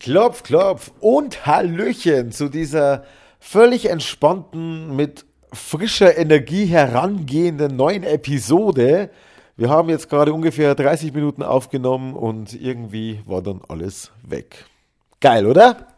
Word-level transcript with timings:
Klopf, 0.00 0.44
klopf 0.44 0.92
und 1.00 1.44
Hallöchen 1.44 2.30
zu 2.30 2.48
dieser 2.48 3.04
völlig 3.40 3.90
entspannten, 3.90 4.94
mit 4.94 5.24
frischer 5.52 6.16
Energie 6.16 6.66
herangehenden 6.66 7.74
neuen 7.74 8.04
Episode. 8.04 9.10
Wir 9.56 9.70
haben 9.70 9.88
jetzt 9.88 10.08
gerade 10.08 10.32
ungefähr 10.32 10.76
30 10.76 11.12
Minuten 11.14 11.42
aufgenommen 11.42 12.14
und 12.14 12.54
irgendwie 12.54 13.20
war 13.26 13.42
dann 13.42 13.60
alles 13.68 14.12
weg. 14.22 14.66
Geil, 15.20 15.46
oder? 15.46 15.88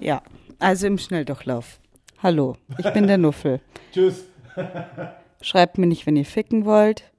Ja, 0.00 0.22
also 0.58 0.86
im 0.86 0.98
Schnelldurchlauf. 0.98 1.80
Hallo, 2.22 2.56
ich 2.76 2.92
bin 2.92 3.06
der 3.06 3.16
Nuffel. 3.16 3.60
Tschüss. 3.92 4.24
Schreibt 5.40 5.78
mir 5.78 5.86
nicht, 5.86 6.04
wenn 6.04 6.16
ihr 6.16 6.26
ficken 6.26 6.66
wollt. 6.66 7.10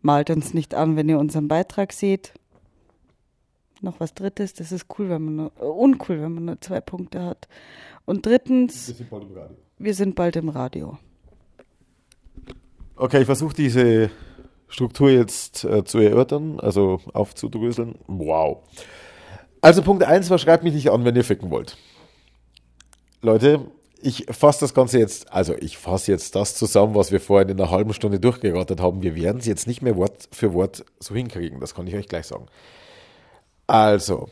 Malt 0.00 0.30
uns 0.30 0.54
nicht 0.54 0.74
an, 0.74 0.96
wenn 0.96 1.08
ihr 1.08 1.18
unseren 1.18 1.48
Beitrag 1.48 1.92
seht. 1.92 2.32
Noch 3.82 4.00
was 4.00 4.14
drittes, 4.14 4.54
das 4.54 4.72
ist 4.72 4.86
cool, 4.98 5.10
wenn 5.10 5.22
man 5.22 5.36
nur, 5.36 5.52
äh, 5.60 5.64
uncool, 5.64 6.20
wenn 6.20 6.32
man 6.32 6.44
nur 6.46 6.60
zwei 6.60 6.80
Punkte 6.80 7.22
hat. 7.22 7.48
Und 8.04 8.24
drittens, 8.24 8.86
sind 8.86 9.10
bald 9.10 9.24
im 9.24 9.36
Radio. 9.36 9.56
wir 9.78 9.94
sind 9.94 10.14
bald 10.14 10.36
im 10.36 10.48
Radio. 10.48 10.98
Okay, 12.96 13.20
ich 13.20 13.26
versuche 13.26 13.54
diese 13.54 14.10
Struktur 14.68 15.10
jetzt 15.10 15.64
äh, 15.64 15.84
zu 15.84 15.98
erörtern, 15.98 16.58
also 16.60 17.00
aufzudröseln. 17.12 17.96
Wow. 18.06 18.62
Also 19.60 19.82
Punkt 19.82 20.04
1 20.04 20.30
war, 20.30 20.38
schreibt 20.38 20.64
mich 20.64 20.74
nicht 20.74 20.90
an, 20.90 21.04
wenn 21.04 21.16
ihr 21.16 21.24
ficken 21.24 21.50
wollt. 21.50 21.76
Leute, 23.20 23.60
ich 24.00 24.26
fasse 24.30 24.60
das 24.60 24.74
Ganze 24.74 24.98
jetzt, 24.98 25.32
also 25.32 25.54
ich 25.56 25.78
fasse 25.78 26.12
jetzt 26.12 26.34
das 26.36 26.54
zusammen, 26.54 26.94
was 26.94 27.12
wir 27.12 27.20
vorhin 27.20 27.48
in 27.48 27.60
einer 27.60 27.70
halben 27.70 27.92
Stunde 27.92 28.20
durchgerattert 28.20 28.80
haben. 28.80 29.02
Wir 29.02 29.14
werden 29.14 29.38
es 29.38 29.46
jetzt 29.46 29.66
nicht 29.66 29.82
mehr 29.82 29.96
Wort 29.96 30.28
für 30.32 30.52
Wort 30.54 30.84
so 31.00 31.14
hinkriegen, 31.14 31.60
das 31.60 31.74
kann 31.74 31.86
ich 31.86 31.94
euch 31.94 32.08
gleich 32.08 32.26
sagen. 32.26 32.46
Also, 33.66 34.28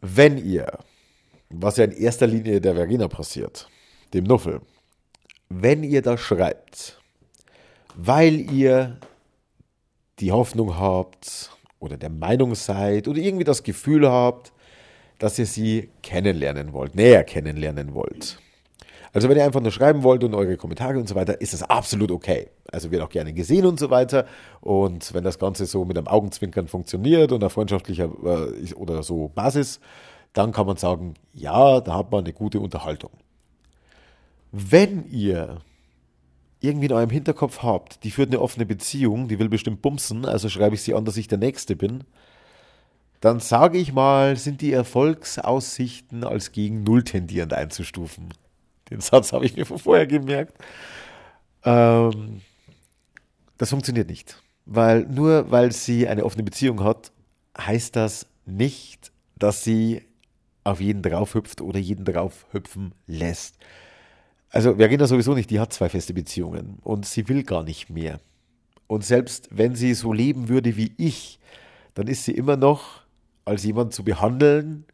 wenn 0.00 0.38
ihr, 0.38 0.66
was 1.48 1.76
ja 1.76 1.84
in 1.84 1.92
erster 1.92 2.26
Linie 2.26 2.60
der 2.60 2.74
Verena 2.74 3.08
passiert, 3.08 3.68
dem 4.14 4.24
Nuffel, 4.24 4.60
wenn 5.48 5.82
ihr 5.82 6.02
das 6.02 6.20
schreibt, 6.20 7.00
weil 7.96 8.50
ihr 8.52 8.98
die 10.20 10.32
Hoffnung 10.32 10.78
habt 10.78 11.50
oder 11.80 11.96
der 11.96 12.10
Meinung 12.10 12.54
seid 12.54 13.08
oder 13.08 13.18
irgendwie 13.18 13.44
das 13.44 13.62
Gefühl 13.62 14.08
habt, 14.08 14.52
dass 15.18 15.38
ihr 15.38 15.46
sie 15.46 15.90
kennenlernen 16.02 16.72
wollt, 16.72 16.94
näher 16.94 17.24
kennenlernen 17.24 17.94
wollt. 17.94 18.38
Also 19.12 19.28
wenn 19.28 19.36
ihr 19.36 19.44
einfach 19.44 19.60
nur 19.60 19.72
schreiben 19.72 20.02
wollt 20.02 20.22
und 20.22 20.34
eure 20.34 20.56
Kommentare 20.56 20.98
und 20.98 21.08
so 21.08 21.14
weiter, 21.14 21.40
ist 21.40 21.52
das 21.52 21.62
absolut 21.64 22.10
okay. 22.10 22.48
Also 22.70 22.90
wird 22.90 23.02
auch 23.02 23.08
gerne 23.08 23.32
gesehen 23.32 23.66
und 23.66 23.80
so 23.80 23.90
weiter. 23.90 24.26
Und 24.60 25.12
wenn 25.14 25.24
das 25.24 25.38
Ganze 25.38 25.66
so 25.66 25.84
mit 25.84 25.98
einem 25.98 26.06
Augenzwinkern 26.06 26.68
funktioniert 26.68 27.32
und 27.32 27.42
auf 27.42 27.52
freundschaftlicher 27.52 28.04
äh, 28.04 28.74
oder 28.74 29.02
so 29.02 29.28
Basis, 29.28 29.80
dann 30.32 30.52
kann 30.52 30.66
man 30.66 30.76
sagen, 30.76 31.14
ja, 31.32 31.80
da 31.80 31.96
hat 31.96 32.12
man 32.12 32.24
eine 32.24 32.32
gute 32.32 32.60
Unterhaltung. 32.60 33.10
Wenn 34.52 35.06
ihr 35.10 35.58
irgendwie 36.60 36.86
in 36.86 36.92
eurem 36.92 37.10
Hinterkopf 37.10 37.62
habt, 37.62 38.04
die 38.04 38.10
führt 38.10 38.28
eine 38.28 38.40
offene 38.40 38.66
Beziehung, 38.66 39.28
die 39.28 39.38
will 39.38 39.48
bestimmt 39.48 39.82
bumsen, 39.82 40.24
also 40.24 40.48
schreibe 40.48 40.74
ich 40.74 40.82
sie 40.82 40.94
an, 40.94 41.04
dass 41.04 41.16
ich 41.16 41.26
der 41.26 41.38
Nächste 41.38 41.74
bin, 41.74 42.04
dann 43.20 43.40
sage 43.40 43.78
ich 43.78 43.92
mal, 43.92 44.36
sind 44.36 44.60
die 44.60 44.72
Erfolgsaussichten 44.72 46.24
als 46.24 46.52
gegen 46.52 46.84
Null 46.84 47.02
tendierend 47.02 47.52
einzustufen. 47.52 48.32
Den 48.90 49.00
Satz 49.00 49.32
habe 49.32 49.46
ich 49.46 49.56
mir 49.56 49.66
von 49.66 49.78
vorher 49.80 50.06
gemerkt. 50.06 50.54
Ähm, 51.64 52.40
das 53.58 53.70
funktioniert 53.70 54.08
nicht. 54.08 54.42
Weil 54.66 55.04
nur 55.04 55.50
weil 55.50 55.72
sie 55.72 56.08
eine 56.08 56.24
offene 56.24 56.42
Beziehung 56.42 56.82
hat, 56.82 57.12
heißt 57.58 57.96
das 57.96 58.26
nicht, 58.46 59.12
dass 59.36 59.64
sie 59.64 60.02
auf 60.64 60.80
jeden 60.80 61.02
draufhüpft 61.02 61.60
oder 61.60 61.78
jeden 61.78 62.04
draufhüpfen 62.04 62.94
lässt. 63.06 63.56
Also 64.50 64.76
Verena 64.76 65.06
sowieso 65.06 65.34
nicht, 65.34 65.50
die 65.50 65.60
hat 65.60 65.72
zwei 65.72 65.88
feste 65.88 66.12
Beziehungen 66.12 66.78
und 66.82 67.06
sie 67.06 67.28
will 67.28 67.44
gar 67.44 67.62
nicht 67.62 67.88
mehr. 67.88 68.20
Und 68.86 69.04
selbst 69.04 69.48
wenn 69.52 69.76
sie 69.76 69.94
so 69.94 70.12
leben 70.12 70.48
würde 70.48 70.76
wie 70.76 70.92
ich, 70.96 71.38
dann 71.94 72.08
ist 72.08 72.24
sie 72.24 72.32
immer 72.32 72.56
noch 72.56 73.02
als 73.44 73.64
jemand 73.64 73.94
zu 73.94 74.04
behandeln, 74.04 74.84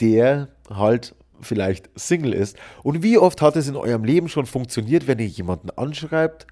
der 0.00 0.48
halt 0.68 1.14
vielleicht 1.42 1.90
Single 1.94 2.32
ist. 2.32 2.56
Und 2.82 3.02
wie 3.02 3.18
oft 3.18 3.42
hat 3.42 3.56
es 3.56 3.68
in 3.68 3.76
eurem 3.76 4.04
Leben 4.04 4.28
schon 4.28 4.46
funktioniert, 4.46 5.06
wenn 5.06 5.18
ihr 5.18 5.26
jemanden 5.26 5.70
anschreibt 5.70 6.46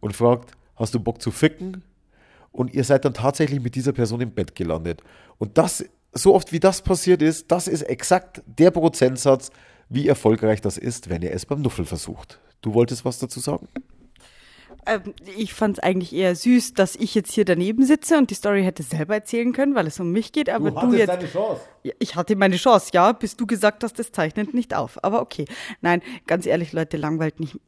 und 0.00 0.14
fragt, 0.14 0.52
hast 0.76 0.94
du 0.94 1.00
Bock 1.00 1.20
zu 1.20 1.30
ficken? 1.30 1.82
Und 2.52 2.72
ihr 2.72 2.84
seid 2.84 3.04
dann 3.04 3.14
tatsächlich 3.14 3.60
mit 3.60 3.74
dieser 3.74 3.92
Person 3.92 4.20
im 4.20 4.30
Bett 4.30 4.54
gelandet. 4.54 5.02
Und 5.38 5.58
das, 5.58 5.84
so 6.12 6.34
oft 6.34 6.52
wie 6.52 6.60
das 6.60 6.80
passiert 6.80 7.20
ist, 7.20 7.50
das 7.52 7.68
ist 7.68 7.82
exakt 7.82 8.42
der 8.46 8.70
Prozentsatz, 8.70 9.50
wie 9.88 10.08
erfolgreich 10.08 10.60
das 10.60 10.78
ist, 10.78 11.10
wenn 11.10 11.22
ihr 11.22 11.32
es 11.32 11.46
beim 11.46 11.60
Nuffel 11.60 11.84
versucht. 11.84 12.40
Du 12.62 12.74
wolltest 12.74 13.04
was 13.04 13.18
dazu 13.18 13.40
sagen? 13.40 13.68
Ähm, 14.86 15.14
ich 15.36 15.52
fand 15.52 15.78
es 15.78 15.82
eigentlich 15.82 16.14
eher 16.14 16.34
süß, 16.34 16.74
dass 16.74 16.94
ich 16.94 17.14
jetzt 17.14 17.32
hier 17.32 17.44
daneben 17.44 17.84
sitze 17.84 18.16
und 18.18 18.30
die 18.30 18.34
Story 18.34 18.62
hätte 18.62 18.84
selber 18.84 19.14
erzählen 19.14 19.52
können, 19.52 19.74
weil 19.74 19.86
es 19.86 19.98
um 19.98 20.12
mich 20.12 20.32
geht. 20.32 20.48
Aber 20.48 20.70
du, 20.70 20.92
jetzt. 20.94 21.08
deine 21.08 21.26
Chance. 21.26 21.60
Ich 21.98 22.14
hatte 22.14 22.36
meine 22.36 22.56
Chance, 22.56 22.90
ja, 22.94 23.12
bis 23.12 23.36
du 23.36 23.46
gesagt 23.46 23.82
hast, 23.82 23.98
das 23.98 24.12
zeichnet 24.12 24.54
nicht 24.54 24.74
auf. 24.74 25.02
Aber 25.02 25.20
okay. 25.20 25.44
Nein, 25.80 26.02
ganz 26.26 26.46
ehrlich, 26.46 26.72
Leute, 26.72 26.96
langweilt 26.96 27.40
nicht. 27.40 27.58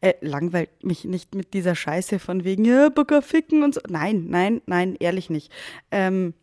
Äh, 0.00 0.14
langweilt 0.20 0.84
mich 0.84 1.04
nicht 1.04 1.34
mit 1.34 1.54
dieser 1.54 1.74
Scheiße 1.74 2.20
von 2.20 2.44
wegen, 2.44 2.64
ja, 2.64 2.88
Booker 2.88 3.20
ficken 3.20 3.64
und 3.64 3.74
so. 3.74 3.80
Nein, 3.88 4.26
nein, 4.28 4.62
nein, 4.66 4.94
ehrlich 5.00 5.28
nicht. 5.28 5.50
Ähm, 5.90 6.34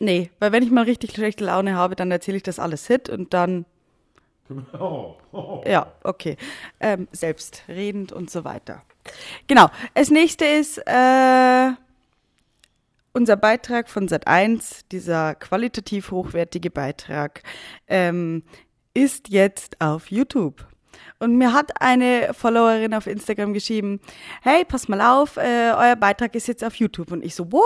nee, 0.00 0.30
weil 0.38 0.52
wenn 0.52 0.62
ich 0.62 0.70
mal 0.70 0.84
richtig 0.84 1.12
schlechte 1.12 1.46
Laune 1.46 1.76
habe, 1.76 1.96
dann 1.96 2.10
erzähle 2.10 2.36
ich 2.36 2.42
das 2.42 2.58
alles 2.58 2.86
Hit 2.86 3.08
und 3.08 3.32
dann 3.32 3.64
ja, 5.66 5.92
okay. 6.02 6.36
Ähm, 6.80 7.08
selbstredend 7.12 8.12
und 8.12 8.30
so 8.30 8.44
weiter. 8.44 8.82
Genau. 9.46 9.68
Das 9.94 10.10
nächste 10.10 10.44
ist 10.44 10.78
äh, 10.78 11.70
unser 13.12 13.36
Beitrag 13.36 13.88
von 13.88 14.08
Sat 14.08 14.26
1, 14.26 14.86
dieser 14.90 15.34
qualitativ 15.34 16.10
hochwertige 16.10 16.70
Beitrag, 16.70 17.42
ähm, 17.86 18.42
ist 18.92 19.28
jetzt 19.28 19.80
auf 19.80 20.10
YouTube. 20.10 20.66
Und 21.18 21.36
mir 21.36 21.52
hat 21.52 21.80
eine 21.80 22.34
Followerin 22.34 22.94
auf 22.94 23.06
Instagram 23.06 23.54
geschrieben, 23.54 24.00
hey, 24.42 24.64
pass 24.64 24.88
mal 24.88 25.00
auf, 25.00 25.36
äh, 25.36 25.72
euer 25.76 25.96
Beitrag 25.96 26.34
ist 26.34 26.48
jetzt 26.48 26.64
auf 26.64 26.74
YouTube. 26.76 27.12
Und 27.12 27.24
ich 27.24 27.34
so, 27.34 27.46
boah. 27.46 27.62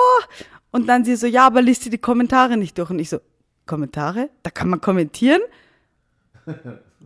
Und 0.71 0.87
dann 0.87 1.05
sie 1.05 1.17
so, 1.17 1.27
ja, 1.27 1.47
aber 1.47 1.63
liest 1.63 1.87
ihr 1.87 1.91
die 1.91 1.99
Kommentare 1.99 2.57
nicht 2.57 2.77
durch? 2.79 2.91
Und 2.91 2.99
ich 2.99 3.09
so, 3.09 3.21
Kommentare? 3.67 4.31
Da 4.43 4.51
kann 4.51 4.69
man 4.69 4.81
kommentieren? 4.81 5.41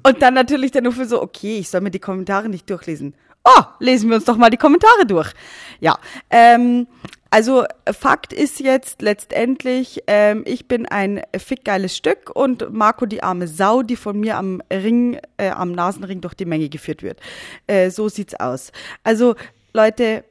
Und 0.02 0.22
dann 0.22 0.34
natürlich 0.34 0.70
der 0.70 0.82
Nuffel 0.82 1.06
so, 1.06 1.22
okay, 1.22 1.58
ich 1.58 1.68
soll 1.68 1.80
mir 1.80 1.90
die 1.90 1.98
Kommentare 1.98 2.48
nicht 2.48 2.68
durchlesen. 2.68 3.14
Oh, 3.44 3.62
lesen 3.80 4.08
wir 4.08 4.16
uns 4.16 4.24
doch 4.24 4.36
mal 4.36 4.50
die 4.50 4.56
Kommentare 4.56 5.04
durch. 5.06 5.32
Ja, 5.80 5.98
ähm, 6.30 6.86
also 7.30 7.64
Fakt 7.90 8.32
ist 8.32 8.60
jetzt 8.60 9.02
letztendlich, 9.02 10.02
ähm, 10.06 10.42
ich 10.46 10.68
bin 10.68 10.86
ein 10.86 11.22
fickgeiles 11.36 11.96
Stück 11.96 12.30
und 12.34 12.72
Marco 12.72 13.06
die 13.06 13.22
arme 13.22 13.48
Sau, 13.48 13.82
die 13.82 13.96
von 13.96 14.20
mir 14.20 14.36
am 14.36 14.62
Ring, 14.70 15.18
äh, 15.38 15.48
am 15.48 15.72
Nasenring 15.72 16.20
durch 16.20 16.34
die 16.34 16.44
Menge 16.44 16.68
geführt 16.68 17.02
wird. 17.02 17.20
Äh, 17.66 17.90
so 17.90 18.08
sieht's 18.08 18.34
aus. 18.34 18.70
Also 19.02 19.34
Leute, 19.72 20.24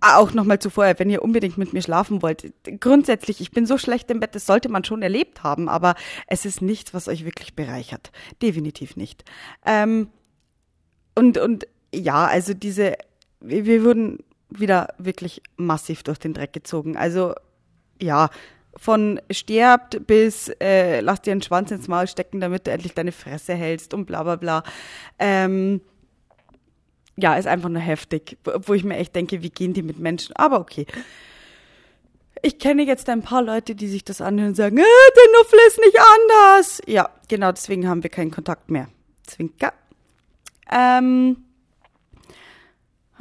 auch 0.00 0.32
nochmal 0.32 0.58
zuvor, 0.58 0.94
wenn 0.98 1.10
ihr 1.10 1.22
unbedingt 1.22 1.58
mit 1.58 1.72
mir 1.72 1.82
schlafen 1.82 2.22
wollt. 2.22 2.52
Grundsätzlich, 2.80 3.40
ich 3.40 3.50
bin 3.50 3.66
so 3.66 3.78
schlecht 3.78 4.10
im 4.10 4.20
Bett, 4.20 4.34
das 4.34 4.46
sollte 4.46 4.68
man 4.68 4.84
schon 4.84 5.02
erlebt 5.02 5.42
haben, 5.42 5.68
aber 5.68 5.94
es 6.26 6.44
ist 6.44 6.62
nichts, 6.62 6.94
was 6.94 7.08
euch 7.08 7.24
wirklich 7.24 7.54
bereichert. 7.54 8.10
Definitiv 8.42 8.96
nicht. 8.96 9.24
Ähm, 9.66 10.08
und, 11.14 11.38
und 11.38 11.66
ja, 11.94 12.26
also 12.26 12.54
diese, 12.54 12.96
wir, 13.40 13.66
wir 13.66 13.84
wurden 13.84 14.18
wieder 14.48 14.94
wirklich 14.98 15.42
massiv 15.56 16.02
durch 16.02 16.18
den 16.18 16.34
Dreck 16.34 16.52
gezogen. 16.52 16.96
Also 16.96 17.34
ja, 18.00 18.30
von 18.76 19.20
stirbt 19.30 20.06
bis 20.06 20.48
äh, 20.60 21.00
lass 21.00 21.22
dir 21.22 21.32
einen 21.32 21.42
Schwanz 21.42 21.70
ins 21.70 21.88
Maul 21.88 22.06
stecken, 22.06 22.40
damit 22.40 22.66
du 22.66 22.70
endlich 22.70 22.94
deine 22.94 23.12
Fresse 23.12 23.54
hältst 23.54 23.94
und 23.94 24.06
bla 24.06 24.22
bla 24.22 24.36
bla. 24.36 24.62
Ähm, 25.18 25.80
ja, 27.20 27.34
ist 27.36 27.46
einfach 27.46 27.68
nur 27.68 27.80
heftig, 27.80 28.38
wo 28.44 28.74
ich 28.74 28.84
mir 28.84 28.96
echt 28.96 29.14
denke, 29.14 29.42
wie 29.42 29.50
gehen 29.50 29.72
die 29.72 29.82
mit 29.82 29.98
Menschen? 29.98 30.34
Aber 30.36 30.60
okay. 30.60 30.86
Ich 32.42 32.58
kenne 32.58 32.84
jetzt 32.84 33.08
ein 33.08 33.22
paar 33.22 33.42
Leute, 33.42 33.74
die 33.74 33.88
sich 33.88 34.02
das 34.02 34.20
anhören 34.20 34.50
und 34.50 34.54
sagen, 34.54 34.78
äh, 34.78 34.82
der 34.82 35.38
Nuffel 35.38 35.58
ist 35.68 35.78
nicht 35.78 35.98
anders. 35.98 36.82
Ja, 36.86 37.10
genau, 37.28 37.52
deswegen 37.52 37.86
haben 37.86 38.02
wir 38.02 38.10
keinen 38.10 38.30
Kontakt 38.30 38.70
mehr. 38.70 38.88
Zwinker. 39.26 39.74
Ähm, 40.72 41.44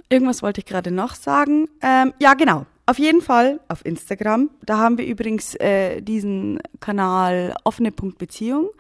irgendwas 0.09 0.41
wollte 0.41 0.61
ich 0.61 0.65
gerade 0.65 0.91
noch 0.91 1.15
sagen. 1.15 1.67
Ähm, 1.81 2.13
ja, 2.19 2.33
genau. 2.33 2.65
Auf 2.85 2.97
jeden 2.97 3.21
Fall 3.21 3.59
auf 3.67 3.85
Instagram. 3.85 4.49
Da 4.65 4.77
haben 4.79 4.97
wir 4.97 5.05
übrigens 5.05 5.53
äh, 5.55 6.01
diesen 6.01 6.59
Kanal 6.79 7.53
offene 7.63 7.91
Punkt 7.91 8.17
Beziehung. 8.17 8.71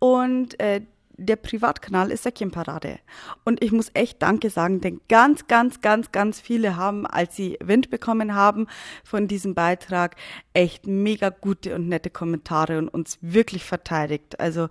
Und 0.00 0.58
äh, 0.58 0.80
der 1.16 1.36
Privatkanal 1.36 2.10
ist 2.10 2.24
Säckchenparade. 2.24 2.98
Und 3.44 3.62
ich 3.62 3.72
muss 3.72 3.90
echt 3.94 4.22
Danke 4.22 4.50
sagen, 4.50 4.80
denn 4.80 5.00
ganz, 5.08 5.46
ganz, 5.46 5.80
ganz, 5.80 6.12
ganz 6.12 6.40
viele 6.40 6.76
haben, 6.76 7.06
als 7.06 7.36
sie 7.36 7.58
Wind 7.62 7.90
bekommen 7.90 8.34
haben 8.34 8.66
von 9.04 9.28
diesem 9.28 9.54
Beitrag, 9.54 10.16
echt 10.54 10.86
mega 10.86 11.30
gute 11.30 11.74
und 11.74 11.88
nette 11.88 12.10
Kommentare 12.10 12.78
und 12.78 12.88
uns 12.88 13.18
wirklich 13.20 13.64
verteidigt. 13.64 14.40
Also 14.40 14.68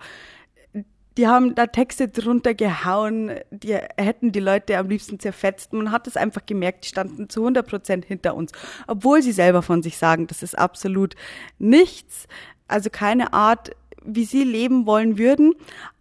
die 1.18 1.28
haben 1.28 1.56
da 1.56 1.68
Texte 1.68 2.08
drunter 2.08 2.54
gehauen, 2.54 3.32
die 3.52 3.76
hätten 3.98 4.32
die 4.32 4.40
Leute 4.40 4.78
am 4.78 4.88
liebsten 4.88 5.20
zerfetzt. 5.20 5.74
Man 5.74 5.92
hat 5.92 6.08
es 6.08 6.16
einfach 6.16 6.46
gemerkt, 6.46 6.86
die 6.86 6.90
standen 6.90 7.30
zu 7.30 7.42
100 7.42 7.68
Prozent 7.68 8.06
hinter 8.06 8.34
uns, 8.36 8.52
obwohl 8.88 9.22
sie 9.22 9.34
selber 9.34 9.62
von 9.62 9.84
sich 9.84 9.98
sagen, 9.98 10.28
das 10.28 10.42
ist 10.42 10.58
absolut 10.58 11.16
nichts, 11.60 12.28
also 12.68 12.90
keine 12.90 13.34
Art, 13.34 13.72
wie 14.04 14.26
sie 14.26 14.44
leben 14.44 14.86
wollen 14.86 15.18
würden, 15.18 15.54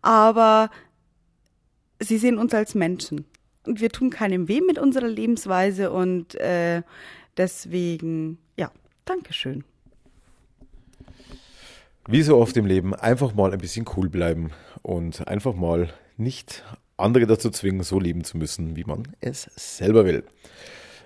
aber 0.02 0.70
sie 1.98 2.18
sehen 2.18 2.38
uns 2.38 2.54
als 2.54 2.74
Menschen. 2.74 3.26
Und 3.66 3.80
wir 3.80 3.90
tun 3.90 4.10
keinem 4.10 4.48
weh 4.48 4.60
mit 4.60 4.78
unserer 4.78 5.08
Lebensweise 5.08 5.90
und 5.90 6.34
äh, 6.36 6.82
deswegen, 7.36 8.38
ja, 8.56 8.70
Dankeschön. 9.04 9.64
Wie 12.06 12.22
so 12.22 12.38
oft 12.38 12.56
im 12.56 12.66
Leben, 12.66 12.94
einfach 12.94 13.34
mal 13.34 13.52
ein 13.52 13.58
bisschen 13.58 13.84
cool 13.96 14.08
bleiben 14.08 14.50
und 14.82 15.28
einfach 15.28 15.54
mal 15.54 15.92
nicht 16.16 16.64
andere 16.96 17.26
dazu 17.26 17.50
zwingen, 17.50 17.82
so 17.82 17.98
leben 17.98 18.24
zu 18.24 18.36
müssen, 18.38 18.76
wie 18.76 18.84
man 18.84 19.02
es 19.20 19.50
selber 19.56 20.04
will. 20.04 20.24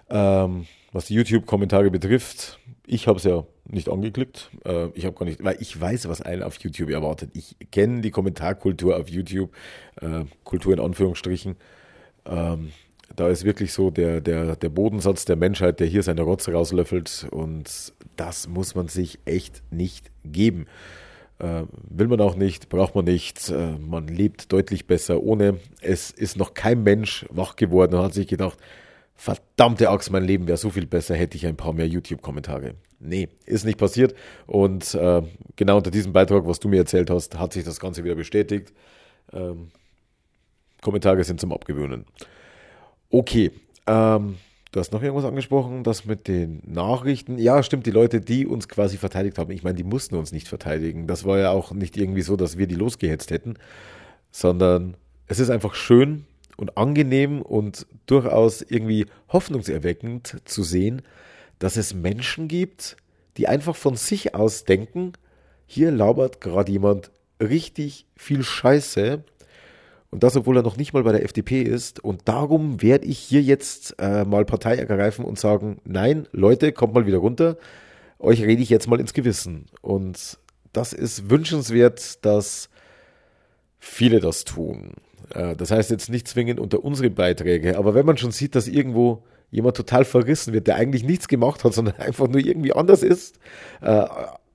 Ähm, 0.09 0.67
was 0.95 1.07
die 1.07 1.15
YouTube-Kommentare 1.15 1.91
betrifft, 1.91 2.61
ich 2.87 3.09
habe 3.09 3.19
es 3.19 3.25
ja 3.25 3.45
nicht 3.67 3.89
angeklickt. 3.89 4.51
Äh, 4.65 4.89
ich 4.95 5.05
habe 5.05 5.17
gar 5.17 5.27
nicht, 5.27 5.43
weil 5.43 5.57
ich 5.59 5.79
weiß, 5.79 6.09
was 6.09 6.23
einen 6.23 6.43
auf 6.45 6.57
YouTube 6.61 6.91
erwartet. 6.91 7.31
Ich 7.35 7.57
kenne 7.73 8.01
die 8.01 8.13
Kommentarkultur 8.13 8.97
auf 8.97 9.09
YouTube, 9.09 9.51
äh, 10.01 10.25
Kultur 10.45 10.73
in 10.73 10.79
Anführungsstrichen. 10.79 11.57
Ähm, 12.27 12.71
da 13.17 13.29
ist 13.29 13.45
wirklich 13.45 13.73
so 13.73 13.91
der, 13.91 14.21
der, 14.21 14.55
der 14.55 14.69
Bodensatz 14.69 15.25
der 15.25 15.35
Menschheit, 15.35 15.81
der 15.81 15.89
hier 15.89 16.05
seine 16.05 16.23
Rotze 16.23 16.53
rauslöffelt. 16.53 17.27
Und 17.29 17.93
das 18.15 18.47
muss 18.47 18.77
man 18.77 18.87
sich 18.87 19.19
echt 19.25 19.65
nicht 19.73 20.13
geben. 20.25 20.67
Äh, 21.41 21.65
will 21.91 22.07
man 22.07 22.21
auch 22.21 22.37
nicht, 22.37 22.69
braucht 22.69 22.95
man 22.95 23.07
nicht. 23.07 23.51
Äh, 23.51 23.79
man 23.79 24.07
lebt 24.07 24.53
deutlich 24.53 24.87
besser 24.87 25.25
ohne. 25.25 25.59
Es 25.81 26.13
ist 26.13 26.37
noch 26.37 26.55
kein 26.55 26.85
Mensch 26.85 27.27
wach 27.31 27.57
geworden 27.57 27.97
und 27.97 28.05
hat 28.05 28.15
sich 28.15 28.29
gedacht, 28.29 28.59
verdammte 29.15 29.91
Axt, 29.91 30.11
mein 30.11 30.25
Leben 30.25 30.47
wäre 30.47 30.59
so 30.59 30.71
viel 30.71 30.87
besser, 30.87 31.15
hätte 31.15 31.37
ich 31.37 31.47
ein 31.47 31.57
paar 31.57 31.73
mehr 31.73 31.87
YouTube-Kommentare. 31.87 32.75
Nee, 33.01 33.29
ist 33.47 33.65
nicht 33.65 33.79
passiert. 33.79 34.15
Und 34.47 34.95
äh, 34.95 35.23
genau 35.57 35.77
unter 35.77 35.91
diesem 35.91 36.13
Beitrag, 36.13 36.47
was 36.47 36.61
du 36.61 36.69
mir 36.69 36.79
erzählt 36.79 37.11
hast, 37.11 37.39
hat 37.39 37.53
sich 37.53 37.65
das 37.65 37.81
Ganze 37.81 38.05
wieder 38.05 38.15
bestätigt. 38.15 38.73
Ähm, 39.33 39.69
Kommentare 40.81 41.23
sind 41.25 41.41
zum 41.41 41.53
Abgewöhnen. 41.53 42.05
Okay, 43.11 43.53
ähm, 43.87 44.37
du 44.73 44.81
hast 44.81 44.93
noch 44.93 45.03
irgendwas 45.03 45.25
angesprochen, 45.25 45.85
das 45.85 46.05
mit 46.05 46.29
den 46.29 46.63
Nachrichten. 46.67 47.39
Ja, 47.39 47.63
stimmt, 47.63 47.87
die 47.87 47.91
Leute, 47.91 48.21
die 48.21 48.47
uns 48.47 48.69
quasi 48.69 48.97
verteidigt 48.97 49.39
haben, 49.39 49.51
ich 49.51 49.63
meine, 49.63 49.77
die 49.77 49.85
mussten 49.85 50.17
uns 50.17 50.33
nicht 50.33 50.49
verteidigen. 50.49 51.07
Das 51.07 51.25
war 51.25 51.39
ja 51.39 51.51
auch 51.51 51.73
nicht 51.73 51.97
irgendwie 51.97 52.23
so, 52.23 52.37
dass 52.37 52.59
wir 52.59 52.67
die 52.67 52.75
losgehetzt 52.75 53.31
hätten, 53.31 53.55
sondern 54.31 54.97
es 55.27 55.39
ist 55.39 55.51
einfach 55.51 55.75
schön 55.75 56.27
und 56.57 56.77
angenehm 56.77 57.43
und 57.43 57.87
durchaus 58.07 58.63
irgendwie 58.63 59.07
hoffnungserweckend 59.29 60.37
zu 60.45 60.63
sehen, 60.63 61.03
dass 61.59 61.77
es 61.77 61.95
Menschen 61.95 62.49
gibt, 62.49 62.97
die 63.37 63.49
einfach 63.49 63.77
von 63.77 63.97
sich 63.97 64.35
aus 64.35 64.65
denken, 64.65 65.13
hier 65.67 65.91
labert 65.91 66.41
gerade 66.41 66.71
jemand 66.71 67.11
richtig 67.41 68.07
viel 68.17 68.43
Scheiße 68.43 69.25
und 70.15 70.23
das, 70.23 70.37
obwohl 70.37 70.57
er 70.57 70.63
noch 70.63 70.77
nicht 70.77 70.93
mal 70.93 71.03
bei 71.03 71.11
der 71.11 71.25
FDP 71.25 71.63
ist. 71.63 71.99
Und 71.99 72.29
darum 72.29 72.81
werde 72.81 73.05
ich 73.05 73.19
hier 73.19 73.43
jetzt 73.43 73.97
äh, 73.99 74.25
mal 74.25 74.45
Partei 74.45 74.77
ergreifen 74.77 75.25
und 75.25 75.41
sagen, 75.41 75.81
nein, 75.85 76.29
Leute, 76.31 76.71
kommt 76.71 76.95
mal 76.95 77.05
wieder 77.05 77.19
runter. 77.19 77.57
Euch 78.21 78.41
rede 78.41 78.63
ich 78.63 78.71
jetzt 78.71 78.87
mal 78.87 79.01
ins 79.01 79.13
Gewissen. 79.13 79.67
Und 79.81 80.39
das 80.73 80.93
ist 80.93 81.31
wünschenswert, 81.31 82.25
dass 82.25 82.69
viele 83.81 84.21
das 84.21 84.45
tun. 84.45 84.93
Äh, 85.31 85.57
das 85.57 85.71
heißt 85.71 85.91
jetzt 85.91 86.11
nicht 86.11 86.29
zwingend 86.29 86.61
unter 86.61 86.85
unsere 86.85 87.11
Beiträge, 87.11 87.79
aber 87.79 87.95
wenn 87.95 88.07
man 88.07 88.17
schon 88.17 88.33
sieht, 88.33 88.55
dass 88.55 88.69
irgendwo 88.69 89.23
jemand 89.51 89.77
total 89.77 90.05
verrissen 90.05 90.53
wird, 90.53 90.67
der 90.67 90.77
eigentlich 90.77 91.05
nichts 91.05 91.29
gemacht 91.29 91.65
hat, 91.65 91.75
sondern 91.75 91.97
einfach 91.97 92.29
nur 92.29 92.41
irgendwie 92.41 92.73
anders 92.73 93.03
ist, 93.03 93.39
äh, 93.81 94.05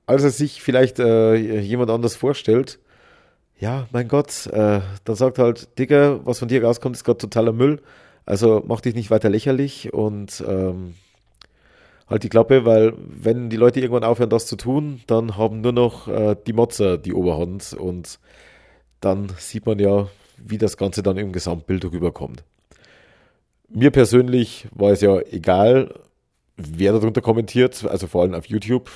als 0.06 0.24
er 0.24 0.32
sich 0.32 0.62
vielleicht 0.62 1.00
äh, 1.00 1.36
jemand 1.36 1.92
anders 1.92 2.16
vorstellt, 2.16 2.80
ja, 3.60 3.90
mein 3.92 4.08
Gott, 4.08 4.50
dann 4.54 4.82
sagt 5.06 5.38
halt, 5.38 5.78
Digga, 5.78 6.22
was 6.24 6.40
von 6.40 6.48
dir 6.48 6.64
rauskommt, 6.64 6.96
ist 6.96 7.04
gerade 7.04 7.18
totaler 7.18 7.52
Müll. 7.52 7.82
Also 8.26 8.64
mach 8.66 8.80
dich 8.80 8.96
nicht 8.96 9.12
weiter 9.12 9.30
lächerlich 9.30 9.94
und 9.94 10.42
ähm, 10.48 10.94
halt 12.08 12.24
die 12.24 12.30
Klappe, 12.30 12.64
weil 12.64 12.94
wenn 12.98 13.50
die 13.50 13.58
Leute 13.58 13.82
irgendwann 13.82 14.06
aufhören, 14.06 14.30
das 14.30 14.46
zu 14.46 14.56
tun, 14.56 15.02
dann 15.08 15.36
haben 15.36 15.60
nur 15.60 15.74
noch 15.74 16.08
die 16.48 16.54
Motzer 16.54 16.98
die 16.98 17.14
Oberhand 17.14 17.74
und 17.74 18.20
dann 19.02 19.28
sieht 19.38 19.66
man 19.66 19.78
ja, 19.78 20.08
wie 20.44 20.58
das 20.58 20.78
Ganze 20.78 21.04
dann 21.04 21.18
im 21.18 21.32
Gesamtbild 21.32 21.86
rüberkommt. 21.86 22.44
Mir 23.68 23.92
persönlich 23.92 24.68
war 24.72 24.92
es 24.92 25.02
ja 25.02 25.20
egal, 25.20 25.94
wer 26.58 26.94
darunter 26.94 27.22
kommentiert, 27.22 27.86
also 27.86 28.08
vor 28.08 28.24
allem 28.24 28.34
auf 28.34 28.46
YouTube. 28.46 28.90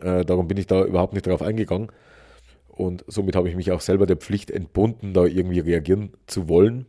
Äh, 0.00 0.24
darum 0.24 0.48
bin 0.48 0.56
ich 0.56 0.66
da 0.66 0.84
überhaupt 0.84 1.14
nicht 1.14 1.26
drauf 1.26 1.42
eingegangen. 1.42 1.90
Und 2.68 3.04
somit 3.08 3.36
habe 3.36 3.48
ich 3.48 3.56
mich 3.56 3.72
auch 3.72 3.80
selber 3.80 4.06
der 4.06 4.16
Pflicht 4.16 4.50
entbunden, 4.50 5.12
da 5.12 5.24
irgendwie 5.24 5.60
reagieren 5.60 6.14
zu 6.26 6.48
wollen, 6.48 6.86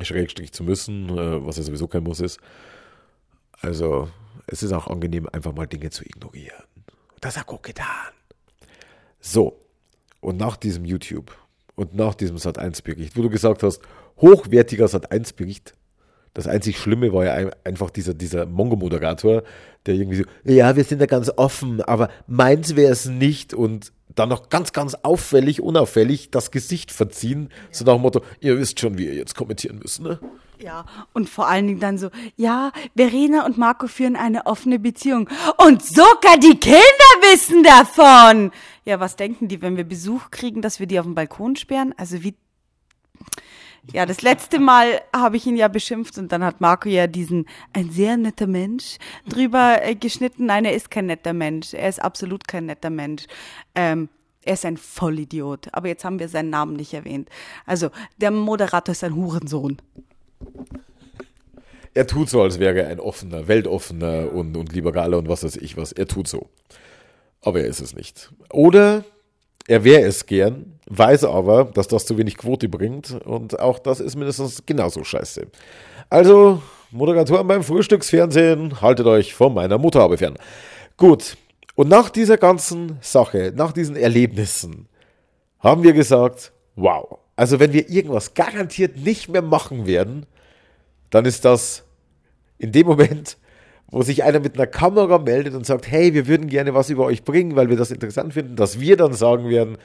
Schrägstrich 0.00 0.52
zu 0.52 0.64
müssen, 0.64 1.10
äh, 1.10 1.46
was 1.46 1.56
ja 1.56 1.62
sowieso 1.62 1.86
kein 1.86 2.02
Muss 2.02 2.20
ist. 2.20 2.40
Also, 3.60 4.08
es 4.46 4.62
ist 4.62 4.72
auch 4.72 4.88
angenehm, 4.88 5.28
einfach 5.30 5.54
mal 5.54 5.66
Dinge 5.66 5.90
zu 5.90 6.04
ignorieren. 6.04 6.64
Das 7.20 7.36
hat 7.36 7.46
gut 7.46 7.62
getan. 7.62 8.12
So, 9.20 9.60
und 10.20 10.36
nach 10.36 10.56
diesem 10.56 10.84
YouTube 10.84 11.36
und 11.78 11.94
nach 11.94 12.16
diesem 12.16 12.36
Sat1-Bericht, 12.36 13.16
wo 13.16 13.22
du 13.22 13.30
gesagt 13.30 13.62
hast, 13.62 13.80
hochwertiger 14.20 14.86
Sat1-Bericht, 14.86 15.74
das 16.38 16.46
einzig 16.46 16.78
Schlimme 16.78 17.12
war 17.12 17.24
ja 17.24 17.50
einfach 17.64 17.90
dieser, 17.90 18.14
dieser 18.14 18.46
Mongo-Moderator, 18.46 19.42
der 19.86 19.94
irgendwie 19.94 20.18
so, 20.18 20.24
ja, 20.44 20.76
wir 20.76 20.84
sind 20.84 21.00
ja 21.00 21.06
ganz 21.06 21.32
offen, 21.34 21.82
aber 21.82 22.10
meins 22.28 22.76
wäre 22.76 22.92
es 22.92 23.06
nicht 23.06 23.54
und 23.54 23.92
dann 24.14 24.28
noch 24.28 24.48
ganz, 24.48 24.72
ganz 24.72 24.94
auffällig, 24.94 25.60
unauffällig 25.60 26.30
das 26.30 26.52
Gesicht 26.52 26.92
verziehen, 26.92 27.48
ja. 27.50 27.56
so 27.72 27.84
nach 27.84 27.94
dem 27.94 28.02
Motto, 28.02 28.22
ihr 28.38 28.56
wisst 28.56 28.78
schon, 28.78 28.98
wie 28.98 29.06
ihr 29.06 29.14
jetzt 29.14 29.34
kommentieren 29.34 29.80
müsst, 29.80 30.00
ne? 30.00 30.20
Ja, 30.60 30.86
und 31.12 31.28
vor 31.28 31.48
allen 31.48 31.66
Dingen 31.66 31.80
dann 31.80 31.98
so, 31.98 32.10
ja, 32.36 32.70
Verena 32.96 33.44
und 33.44 33.58
Marco 33.58 33.88
führen 33.88 34.14
eine 34.14 34.46
offene 34.46 34.78
Beziehung. 34.78 35.28
Und 35.56 35.84
sogar 35.84 36.38
die 36.40 36.56
Kinder 36.58 36.78
wissen 37.32 37.64
davon. 37.64 38.52
Ja, 38.84 39.00
was 39.00 39.16
denken 39.16 39.48
die, 39.48 39.60
wenn 39.60 39.76
wir 39.76 39.84
Besuch 39.84 40.30
kriegen, 40.30 40.62
dass 40.62 40.78
wir 40.78 40.86
die 40.86 41.00
auf 41.00 41.06
den 41.06 41.16
Balkon 41.16 41.56
sperren? 41.56 41.94
Also 41.96 42.22
wie. 42.22 42.36
Ja, 43.92 44.04
das 44.04 44.22
letzte 44.22 44.58
Mal 44.58 45.00
habe 45.14 45.36
ich 45.36 45.46
ihn 45.46 45.56
ja 45.56 45.68
beschimpft 45.68 46.18
und 46.18 46.30
dann 46.30 46.44
hat 46.44 46.60
Marco 46.60 46.88
ja 46.88 47.06
diesen 47.06 47.46
ein 47.72 47.90
sehr 47.90 48.16
netter 48.16 48.46
Mensch 48.46 48.98
drüber 49.28 49.78
äh, 49.82 49.94
geschnitten. 49.94 50.46
Nein, 50.46 50.64
er 50.64 50.74
ist 50.74 50.90
kein 50.90 51.06
netter 51.06 51.32
Mensch. 51.32 51.72
Er 51.72 51.88
ist 51.88 52.02
absolut 52.02 52.46
kein 52.46 52.66
netter 52.66 52.90
Mensch. 52.90 53.24
Ähm, 53.74 54.08
er 54.42 54.54
ist 54.54 54.64
ein 54.64 54.76
Vollidiot. 54.76 55.68
Aber 55.72 55.88
jetzt 55.88 56.04
haben 56.04 56.18
wir 56.18 56.28
seinen 56.28 56.50
Namen 56.50 56.74
nicht 56.74 56.94
erwähnt. 56.94 57.28
Also, 57.66 57.90
der 58.18 58.30
Moderator 58.30 58.92
ist 58.92 59.04
ein 59.04 59.14
Hurensohn. 59.14 59.78
Er 61.94 62.06
tut 62.06 62.28
so, 62.28 62.42
als 62.42 62.58
wäre 62.58 62.82
er 62.82 62.88
ein 62.88 63.00
offener, 63.00 63.48
weltoffener 63.48 64.32
und, 64.32 64.56
und 64.56 64.72
liberaler 64.72 65.18
und 65.18 65.28
was 65.28 65.44
weiß 65.44 65.56
ich 65.56 65.76
was. 65.76 65.92
Er 65.92 66.06
tut 66.06 66.28
so. 66.28 66.48
Aber 67.40 67.60
er 67.60 67.66
ist 67.66 67.80
es 67.80 67.94
nicht. 67.94 68.32
Oder 68.52 69.04
er 69.68 69.84
wäre 69.84 70.02
es 70.02 70.26
gern, 70.26 70.78
weiß 70.88 71.24
aber, 71.24 71.66
dass 71.66 71.86
das 71.86 72.06
zu 72.06 72.18
wenig 72.18 72.36
Quote 72.38 72.68
bringt 72.68 73.12
und 73.24 73.60
auch 73.60 73.78
das 73.78 74.00
ist 74.00 74.16
mindestens 74.16 74.64
genauso 74.66 75.04
scheiße. 75.04 75.46
Also, 76.10 76.62
Moderatoren 76.90 77.46
beim 77.46 77.62
Frühstücksfernsehen, 77.62 78.80
haltet 78.80 79.06
euch 79.06 79.34
von 79.34 79.52
meiner 79.52 79.76
Mutterhaube 79.76 80.16
fern. 80.16 80.38
Gut, 80.96 81.36
und 81.74 81.88
nach 81.88 82.08
dieser 82.08 82.38
ganzen 82.38 82.96
Sache, 83.02 83.52
nach 83.54 83.72
diesen 83.72 83.94
Erlebnissen, 83.94 84.88
haben 85.60 85.82
wir 85.82 85.92
gesagt, 85.92 86.52
wow, 86.74 87.18
also 87.36 87.60
wenn 87.60 87.74
wir 87.74 87.90
irgendwas 87.90 88.32
garantiert 88.32 88.96
nicht 88.96 89.28
mehr 89.28 89.42
machen 89.42 89.86
werden, 89.86 90.24
dann 91.10 91.26
ist 91.26 91.44
das 91.44 91.84
in 92.56 92.72
dem 92.72 92.86
Moment, 92.86 93.36
wo 93.90 94.02
sich 94.02 94.24
einer 94.24 94.40
mit 94.40 94.54
einer 94.54 94.66
Kamera 94.66 95.18
meldet 95.18 95.54
und 95.54 95.64
sagt, 95.64 95.90
hey, 95.90 96.14
wir 96.14 96.26
würden 96.26 96.48
gerne 96.48 96.74
was 96.74 96.90
über 96.90 97.04
euch 97.04 97.24
bringen, 97.24 97.56
weil 97.56 97.70
wir 97.70 97.76
das 97.76 97.90
interessant 97.90 98.34
finden, 98.34 98.56
dass 98.56 98.80
wir 98.80 98.96
dann 98.96 99.14
sagen 99.14 99.48
werden, 99.48 99.78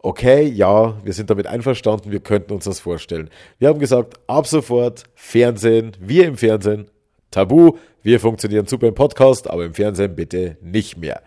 okay, 0.00 0.46
ja, 0.46 0.94
wir 1.04 1.12
sind 1.12 1.30
damit 1.30 1.46
einverstanden, 1.46 2.12
wir 2.12 2.20
könnten 2.20 2.52
uns 2.52 2.64
das 2.64 2.80
vorstellen. 2.80 3.30
Wir 3.58 3.68
haben 3.68 3.80
gesagt, 3.80 4.20
ab 4.28 4.46
sofort 4.46 5.04
Fernsehen, 5.14 5.92
wir 6.00 6.26
im 6.26 6.36
Fernsehen, 6.36 6.88
Tabu, 7.30 7.72
wir 8.02 8.20
funktionieren 8.20 8.66
super 8.66 8.88
im 8.88 8.94
Podcast, 8.94 9.50
aber 9.50 9.64
im 9.64 9.74
Fernsehen 9.74 10.14
bitte 10.14 10.56
nicht 10.62 10.96
mehr. 10.96 11.22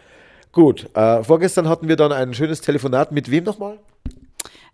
Gut, 0.51 0.89
äh, 0.95 1.23
vorgestern 1.23 1.69
hatten 1.69 1.87
wir 1.87 1.95
dann 1.95 2.11
ein 2.11 2.33
schönes 2.33 2.61
Telefonat 2.61 3.11
mit 3.11 3.29
wem 3.29 3.43
nochmal? 3.43 3.79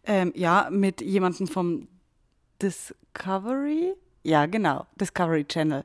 Ähm, 0.05 0.31
ja, 0.35 0.69
mit 0.71 1.01
jemandem 1.01 1.47
vom 1.47 1.87
Discovery. 2.61 3.93
Ja, 4.23 4.45
genau, 4.45 4.85
Discovery 4.99 5.45
Channel. 5.45 5.83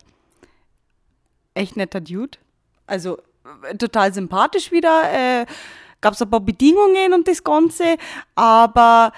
Echt 1.54 1.76
netter 1.76 2.00
Dude. 2.00 2.38
Also 2.86 3.18
äh, 3.68 3.76
total 3.76 4.12
sympathisch 4.12 4.72
wieder. 4.72 5.02
Äh, 5.12 5.46
Gab 6.00 6.14
es 6.14 6.22
ein 6.22 6.30
paar 6.30 6.40
Bedingungen 6.40 7.12
und 7.12 7.28
das 7.28 7.44
Ganze, 7.44 7.96
aber 8.34 9.12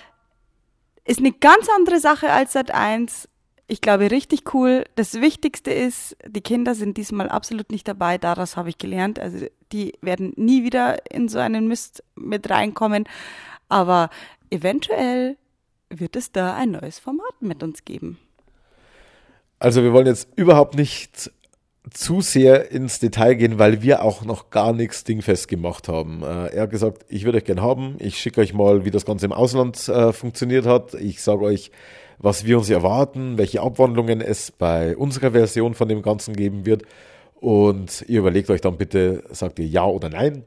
ist 1.07 1.19
eine 1.19 1.33
ganz 1.33 1.67
andere 1.75 1.99
Sache 1.99 2.31
als 2.31 2.53
seit 2.53 2.73
1 2.73 3.29
ich 3.67 3.81
glaube, 3.81 4.11
richtig 4.11 4.55
cool. 4.55 4.85
Das 4.95 5.15
Wichtigste 5.21 5.71
ist, 5.73 6.17
die 6.27 6.43
Kinder 6.43 6.75
sind 6.75 6.97
diesmal 6.97 7.29
absolut 7.29 7.71
nicht 7.71 7.89
dabei. 7.89 8.19
Daraus 8.19 8.57
habe 8.57 8.69
ich 8.69 8.79
gelernt. 8.79 9.19
Also 9.19 9.47
die 9.73 9.95
werden 10.03 10.35
nie 10.37 10.65
wieder 10.65 11.11
in 11.11 11.29
so 11.29 11.39
einen 11.39 11.67
Mist 11.67 12.05
mit 12.15 12.51
reinkommen. 12.51 13.05
Aber 13.69 14.11
eventuell 14.51 15.39
wird 15.89 16.17
es 16.17 16.31
da 16.31 16.55
ein 16.55 16.73
neues 16.73 16.99
Format 16.99 17.41
mit 17.41 17.63
uns 17.63 17.85
geben. 17.85 18.19
Also 19.59 19.83
wir 19.83 19.95
wollen 19.95 20.07
jetzt 20.07 20.29
überhaupt 20.37 20.75
nicht 20.75 21.31
zu 21.91 22.21
sehr 22.21 22.71
ins 22.71 22.99
Detail 22.99 23.35
gehen, 23.35 23.59
weil 23.59 23.83
wir 23.83 24.03
auch 24.03 24.25
noch 24.25 24.51
gar 24.51 24.73
nichts 24.73 25.05
dingfest 25.05 25.49
gemacht 25.49 25.89
haben. 25.89 26.23
Äh, 26.23 26.47
er 26.55 26.63
hat 26.63 26.71
gesagt, 26.71 27.05
ich 27.09 27.25
würde 27.25 27.39
euch 27.39 27.45
gern 27.45 27.61
haben. 27.61 27.97
Ich 27.99 28.19
schicke 28.19 28.41
euch 28.41 28.55
mal, 28.55 28.85
wie 28.85 28.91
das 28.91 29.05
Ganze 29.05 29.27
im 29.27 29.33
Ausland 29.33 29.89
äh, 29.89 30.13
funktioniert 30.13 30.67
hat. 30.67 30.95
Ich 30.95 31.23
sage 31.23 31.43
euch, 31.45 31.71
was 32.19 32.47
wir 32.47 32.59
uns 32.59 32.71
erwarten, 32.71 33.37
welche 33.37 33.61
Abwandlungen 33.61 34.21
es 34.21 34.51
bei 34.51 34.97
unserer 34.97 35.33
Version 35.33 35.75
von 35.75 35.89
dem 35.89 36.01
Ganzen 36.01 36.35
geben 36.35 36.65
wird. 36.65 36.85
Und 37.35 38.05
ihr 38.09 38.21
überlegt 38.21 38.49
euch 38.49 38.63
dann 38.63 38.79
bitte, 38.79 39.23
sagt 39.31 39.59
ihr 39.59 39.67
ja 39.67 39.85
oder 39.85 40.09
nein. 40.09 40.45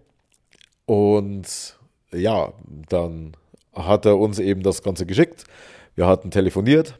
Und 0.86 1.78
ja, 2.12 2.54
dann 2.90 3.34
hat 3.74 4.06
er 4.06 4.18
uns 4.18 4.40
eben 4.40 4.64
das 4.64 4.82
Ganze 4.82 5.06
geschickt. 5.06 5.44
Wir 5.94 6.08
hatten 6.08 6.32
telefoniert 6.32 6.98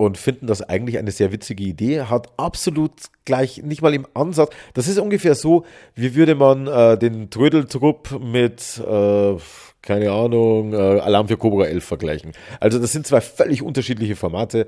und 0.00 0.16
finden 0.16 0.46
das 0.46 0.62
eigentlich 0.62 0.96
eine 0.96 1.10
sehr 1.10 1.30
witzige 1.30 1.62
Idee. 1.62 2.04
Hat 2.04 2.32
absolut 2.38 2.92
gleich, 3.26 3.62
nicht 3.62 3.82
mal 3.82 3.92
im 3.92 4.06
Ansatz. 4.14 4.50
Das 4.72 4.88
ist 4.88 4.98
ungefähr 4.98 5.34
so, 5.34 5.66
wie 5.94 6.14
würde 6.14 6.34
man 6.34 6.66
äh, 6.66 6.96
den 6.96 7.28
Trödeltrupp 7.28 8.18
mit, 8.18 8.78
äh, 8.78 9.36
keine 9.82 10.10
Ahnung, 10.10 10.72
äh, 10.72 11.00
Alarm 11.00 11.28
für 11.28 11.36
Cobra 11.36 11.66
11 11.66 11.84
vergleichen. 11.84 12.32
Also 12.60 12.78
das 12.78 12.92
sind 12.92 13.06
zwei 13.06 13.20
völlig 13.20 13.60
unterschiedliche 13.60 14.16
Formate. 14.16 14.66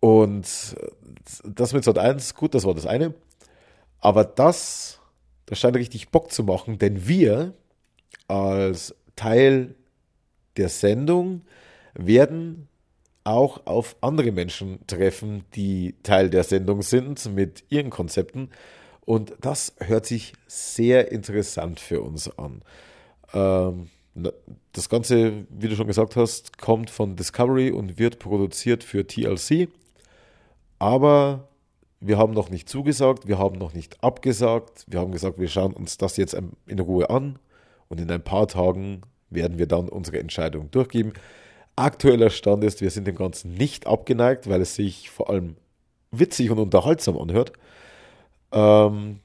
Und 0.00 0.48
das 1.44 1.72
mit 1.72 1.84
Sat 1.84 1.98
1, 1.98 2.34
gut, 2.34 2.52
das 2.56 2.64
war 2.64 2.74
das 2.74 2.86
eine. 2.86 3.14
Aber 4.00 4.24
das, 4.24 4.98
das 5.46 5.60
scheint 5.60 5.76
richtig 5.76 6.08
Bock 6.08 6.32
zu 6.32 6.42
machen, 6.42 6.78
denn 6.78 7.06
wir 7.06 7.54
als 8.26 8.96
Teil 9.14 9.76
der 10.56 10.70
Sendung 10.70 11.42
werden 11.94 12.66
auch 13.26 13.66
auf 13.66 13.96
andere 14.00 14.32
Menschen 14.32 14.86
treffen, 14.86 15.44
die 15.54 15.94
Teil 16.02 16.30
der 16.30 16.44
Sendung 16.44 16.82
sind 16.82 17.34
mit 17.34 17.64
ihren 17.68 17.90
Konzepten. 17.90 18.50
Und 19.04 19.34
das 19.40 19.74
hört 19.78 20.06
sich 20.06 20.32
sehr 20.46 21.12
interessant 21.12 21.80
für 21.80 22.00
uns 22.02 22.30
an. 22.38 22.62
Ähm, 23.34 23.88
das 24.72 24.88
Ganze, 24.88 25.46
wie 25.50 25.68
du 25.68 25.76
schon 25.76 25.86
gesagt 25.86 26.16
hast, 26.16 26.58
kommt 26.58 26.90
von 26.90 27.16
Discovery 27.16 27.70
und 27.70 27.98
wird 27.98 28.18
produziert 28.18 28.82
für 28.82 29.06
TLC. 29.06 29.68
Aber 30.78 31.48
wir 32.00 32.18
haben 32.18 32.32
noch 32.32 32.50
nicht 32.50 32.68
zugesagt, 32.68 33.26
wir 33.26 33.38
haben 33.38 33.58
noch 33.58 33.74
nicht 33.74 34.02
abgesagt. 34.02 34.84
Wir 34.88 35.00
haben 35.00 35.12
gesagt, 35.12 35.38
wir 35.38 35.48
schauen 35.48 35.72
uns 35.72 35.98
das 35.98 36.16
jetzt 36.16 36.36
in 36.66 36.78
Ruhe 36.78 37.10
an 37.10 37.38
und 37.88 38.00
in 38.00 38.10
ein 38.10 38.22
paar 38.22 38.48
Tagen 38.48 39.02
werden 39.30 39.58
wir 39.58 39.66
dann 39.66 39.88
unsere 39.88 40.18
Entscheidung 40.18 40.70
durchgeben. 40.70 41.12
Aktueller 41.76 42.30
Stand 42.30 42.64
ist, 42.64 42.80
wir 42.80 42.90
sind 42.90 43.06
dem 43.06 43.16
Ganzen 43.16 43.52
nicht 43.52 43.86
abgeneigt, 43.86 44.48
weil 44.48 44.62
es 44.62 44.74
sich 44.74 45.10
vor 45.10 45.28
allem 45.28 45.56
witzig 46.10 46.50
und 46.50 46.58
unterhaltsam 46.58 47.18
anhört. 47.18 47.52
Ähm, 48.50 49.20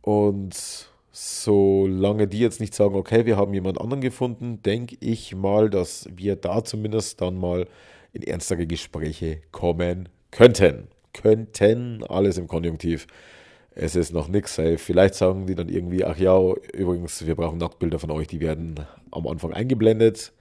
und 0.00 0.88
solange 1.12 2.28
die 2.28 2.38
jetzt 2.38 2.60
nicht 2.60 2.74
sagen, 2.74 2.94
okay, 2.94 3.26
wir 3.26 3.36
haben 3.36 3.52
jemand 3.52 3.80
anderen 3.80 4.00
gefunden, 4.00 4.62
denke 4.62 4.96
ich 5.00 5.34
mal, 5.34 5.68
dass 5.68 6.08
wir 6.14 6.36
da 6.36 6.64
zumindest 6.64 7.20
dann 7.20 7.36
mal 7.36 7.66
in 8.12 8.22
ernstere 8.22 8.66
Gespräche 8.66 9.42
kommen 9.52 10.08
könnten. 10.30 10.88
Könnten, 11.12 12.04
alles 12.04 12.38
im 12.38 12.46
Konjunktiv. 12.46 13.06
Es 13.74 13.96
ist 13.96 14.12
noch 14.12 14.28
nichts 14.28 14.54
safe. 14.54 14.78
Vielleicht 14.78 15.14
sagen 15.14 15.46
die 15.46 15.54
dann 15.54 15.68
irgendwie, 15.68 16.04
ach 16.04 16.16
ja, 16.16 16.38
übrigens, 16.72 17.26
wir 17.26 17.34
brauchen 17.34 17.58
Nacktbilder 17.58 17.98
von 17.98 18.10
euch, 18.10 18.26
die 18.26 18.40
werden 18.40 18.86
am 19.10 19.26
Anfang 19.26 19.52
eingeblendet. 19.52 20.32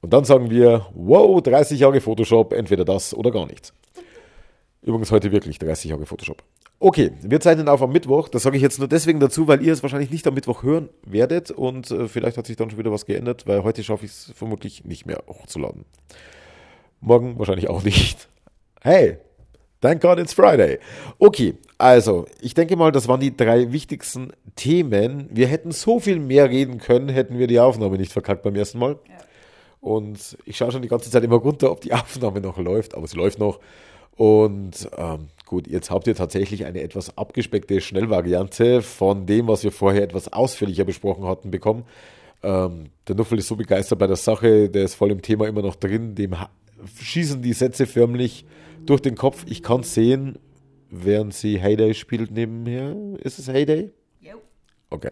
Und 0.00 0.12
dann 0.12 0.24
sagen 0.24 0.50
wir, 0.50 0.86
wow, 0.94 1.42
30 1.42 1.80
Jahre 1.80 2.00
Photoshop, 2.00 2.52
entweder 2.52 2.84
das 2.84 3.14
oder 3.14 3.30
gar 3.30 3.46
nichts. 3.46 3.72
Übrigens 4.82 5.10
heute 5.10 5.32
wirklich 5.32 5.58
30 5.58 5.90
Jahre 5.90 6.06
Photoshop. 6.06 6.42
Okay, 6.80 7.10
wir 7.20 7.40
zeichnen 7.40 7.68
auf 7.68 7.82
am 7.82 7.90
Mittwoch. 7.90 8.28
Das 8.28 8.44
sage 8.44 8.56
ich 8.56 8.62
jetzt 8.62 8.78
nur 8.78 8.86
deswegen 8.86 9.18
dazu, 9.18 9.48
weil 9.48 9.62
ihr 9.62 9.72
es 9.72 9.82
wahrscheinlich 9.82 10.10
nicht 10.10 10.26
am 10.28 10.34
Mittwoch 10.34 10.62
hören 10.62 10.88
werdet 11.04 11.50
und 11.50 11.90
äh, 11.90 12.06
vielleicht 12.06 12.36
hat 12.36 12.46
sich 12.46 12.56
dann 12.56 12.70
schon 12.70 12.78
wieder 12.78 12.92
was 12.92 13.04
geändert, 13.04 13.48
weil 13.48 13.64
heute 13.64 13.82
schaffe 13.82 14.04
ich 14.04 14.12
es 14.12 14.32
vermutlich 14.36 14.84
nicht 14.84 15.04
mehr 15.04 15.24
hochzuladen. 15.26 15.84
Morgen 17.00 17.36
wahrscheinlich 17.36 17.68
auch 17.68 17.82
nicht. 17.82 18.28
Hey, 18.80 19.18
thank 19.80 20.00
God 20.00 20.20
it's 20.20 20.32
Friday. 20.32 20.78
Okay, 21.18 21.54
also 21.78 22.26
ich 22.40 22.54
denke 22.54 22.76
mal, 22.76 22.92
das 22.92 23.08
waren 23.08 23.18
die 23.18 23.36
drei 23.36 23.72
wichtigsten 23.72 24.32
Themen. 24.54 25.28
Wir 25.32 25.48
hätten 25.48 25.72
so 25.72 25.98
viel 25.98 26.20
mehr 26.20 26.48
reden 26.48 26.78
können, 26.78 27.08
hätten 27.08 27.40
wir 27.40 27.48
die 27.48 27.58
Aufnahme 27.58 27.98
nicht 27.98 28.12
verkackt 28.12 28.44
beim 28.44 28.54
ersten 28.54 28.78
Mal. 28.78 29.00
Ja. 29.08 29.27
Und 29.80 30.36
ich 30.44 30.56
schaue 30.56 30.72
schon 30.72 30.82
die 30.82 30.88
ganze 30.88 31.10
Zeit 31.10 31.24
immer 31.24 31.36
runter, 31.36 31.70
ob 31.70 31.80
die 31.80 31.92
Aufnahme 31.92 32.40
noch 32.40 32.58
läuft, 32.58 32.94
aber 32.94 33.06
sie 33.06 33.16
läuft 33.16 33.38
noch. 33.38 33.60
Und 34.16 34.88
ähm, 34.96 35.28
gut, 35.46 35.68
jetzt 35.68 35.90
habt 35.90 36.08
ihr 36.08 36.14
tatsächlich 36.14 36.64
eine 36.64 36.82
etwas 36.82 37.16
abgespeckte 37.16 37.80
Schnellvariante 37.80 38.82
von 38.82 39.26
dem, 39.26 39.46
was 39.46 39.62
wir 39.62 39.70
vorher 39.70 40.02
etwas 40.02 40.32
ausführlicher 40.32 40.84
besprochen 40.84 41.24
hatten, 41.24 41.52
bekommen. 41.52 41.84
Ähm, 42.42 42.86
der 43.06 43.14
Nuffel 43.14 43.38
ist 43.38 43.46
so 43.46 43.54
begeistert 43.54 44.00
bei 44.00 44.08
der 44.08 44.16
Sache, 44.16 44.68
der 44.68 44.84
ist 44.84 44.94
voll 44.94 45.12
im 45.12 45.22
Thema 45.22 45.46
immer 45.46 45.62
noch 45.62 45.76
drin, 45.76 46.16
dem 46.16 46.34
schießen 47.00 47.42
die 47.42 47.52
Sätze 47.52 47.86
förmlich 47.86 48.44
durch 48.86 49.00
den 49.00 49.14
Kopf. 49.14 49.44
Ich 49.48 49.62
kann 49.62 49.82
sehen, 49.82 50.38
während 50.90 51.34
sie 51.34 51.60
Heyday 51.60 51.94
spielt 51.94 52.30
nebenher. 52.30 52.96
Ist 53.22 53.38
es 53.38 53.48
Heyday? 53.48 53.90
Ja. 54.20 54.34
Okay. 54.90 55.10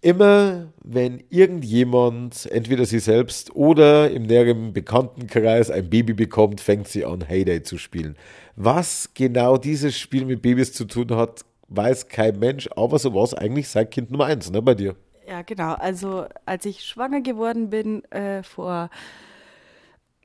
Immer 0.00 0.72
wenn 0.84 1.24
irgendjemand, 1.30 2.46
entweder 2.52 2.84
sie 2.86 2.98
selbst 2.98 3.54
oder 3.56 4.10
im 4.10 4.24
näheren 4.24 4.72
Bekanntenkreis 4.72 5.70
ein 5.70 5.90
Baby 5.90 6.12
bekommt, 6.12 6.60
fängt 6.60 6.86
sie 6.86 7.04
an, 7.04 7.22
Heyday 7.26 7.62
zu 7.62 7.78
spielen. 7.78 8.16
Was 8.54 9.10
genau 9.14 9.56
dieses 9.56 9.98
Spiel 9.98 10.24
mit 10.24 10.42
Babys 10.42 10.72
zu 10.72 10.84
tun 10.84 11.16
hat, 11.16 11.44
weiß 11.68 12.08
kein 12.08 12.38
Mensch, 12.38 12.68
aber 12.76 12.98
so 12.98 13.14
war 13.14 13.24
es 13.24 13.34
eigentlich 13.34 13.68
seit 13.68 13.90
Kind 13.90 14.10
Nummer 14.10 14.26
eins, 14.26 14.50
ne, 14.50 14.62
bei 14.62 14.74
dir. 14.74 14.96
Ja, 15.26 15.42
genau. 15.42 15.74
Also 15.74 16.26
als 16.44 16.64
ich 16.66 16.84
schwanger 16.84 17.20
geworden 17.20 17.70
bin 17.70 18.04
äh, 18.12 18.42
vor 18.42 18.90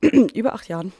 über 0.34 0.54
acht 0.54 0.68
Jahren, 0.68 0.92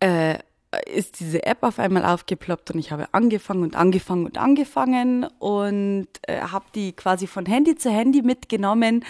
äh, 0.00 0.38
ist 0.86 1.20
diese 1.20 1.44
App 1.46 1.62
auf 1.62 1.78
einmal 1.78 2.04
aufgeploppt 2.04 2.72
und 2.72 2.78
ich 2.78 2.92
habe 2.92 3.08
angefangen 3.12 3.62
und 3.62 3.74
angefangen 3.74 4.26
und 4.26 4.36
angefangen 4.36 5.24
und 5.38 6.08
äh, 6.22 6.40
habe 6.40 6.66
die 6.74 6.92
quasi 6.92 7.26
von 7.26 7.46
Handy 7.46 7.76
zu 7.76 7.90
Handy 7.90 8.20
mitgenommen 8.20 9.04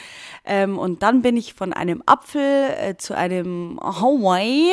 ähm, 0.44 0.78
und 0.78 1.02
dann 1.02 1.22
bin 1.22 1.36
ich 1.36 1.54
von 1.54 1.72
einem 1.72 2.02
Apfel 2.06 2.70
äh, 2.78 2.96
zu 2.96 3.16
einem 3.16 3.80
Huawei, 3.82 4.72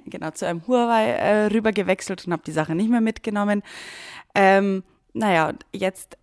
genau, 0.06 0.30
zu 0.32 0.46
einem 0.46 0.66
Huawei 0.66 1.10
äh, 1.10 1.46
rüber 1.46 1.70
gewechselt 1.70 2.26
und 2.26 2.32
habe 2.32 2.42
die 2.44 2.52
Sache 2.52 2.74
nicht 2.74 2.90
mehr 2.90 3.00
mitgenommen. 3.00 3.62
Ähm, 4.34 4.82
naja, 5.12 5.52
jetzt 5.72 6.16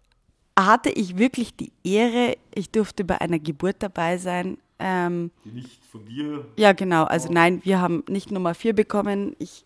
hatte 0.60 0.90
ich 0.90 1.18
wirklich 1.18 1.56
die 1.56 1.72
Ehre, 1.84 2.36
ich 2.54 2.72
durfte 2.72 3.06
bei 3.06 3.22
einer 3.22 3.40
Geburt 3.40 3.78
dabei 3.80 4.18
sein 4.18 4.58
ähm, 4.80 5.32
die 5.46 5.52
nicht 5.52 5.86
von 5.86 6.06
dir? 6.06 6.46
Ja, 6.56 6.74
genau. 6.74 7.04
Also 7.06 7.32
nein, 7.32 7.62
wir 7.64 7.82
haben 7.82 8.04
nicht 8.08 8.32
Nummer 8.32 8.54
vier 8.54 8.74
bekommen. 8.74 9.36
Ich 9.40 9.66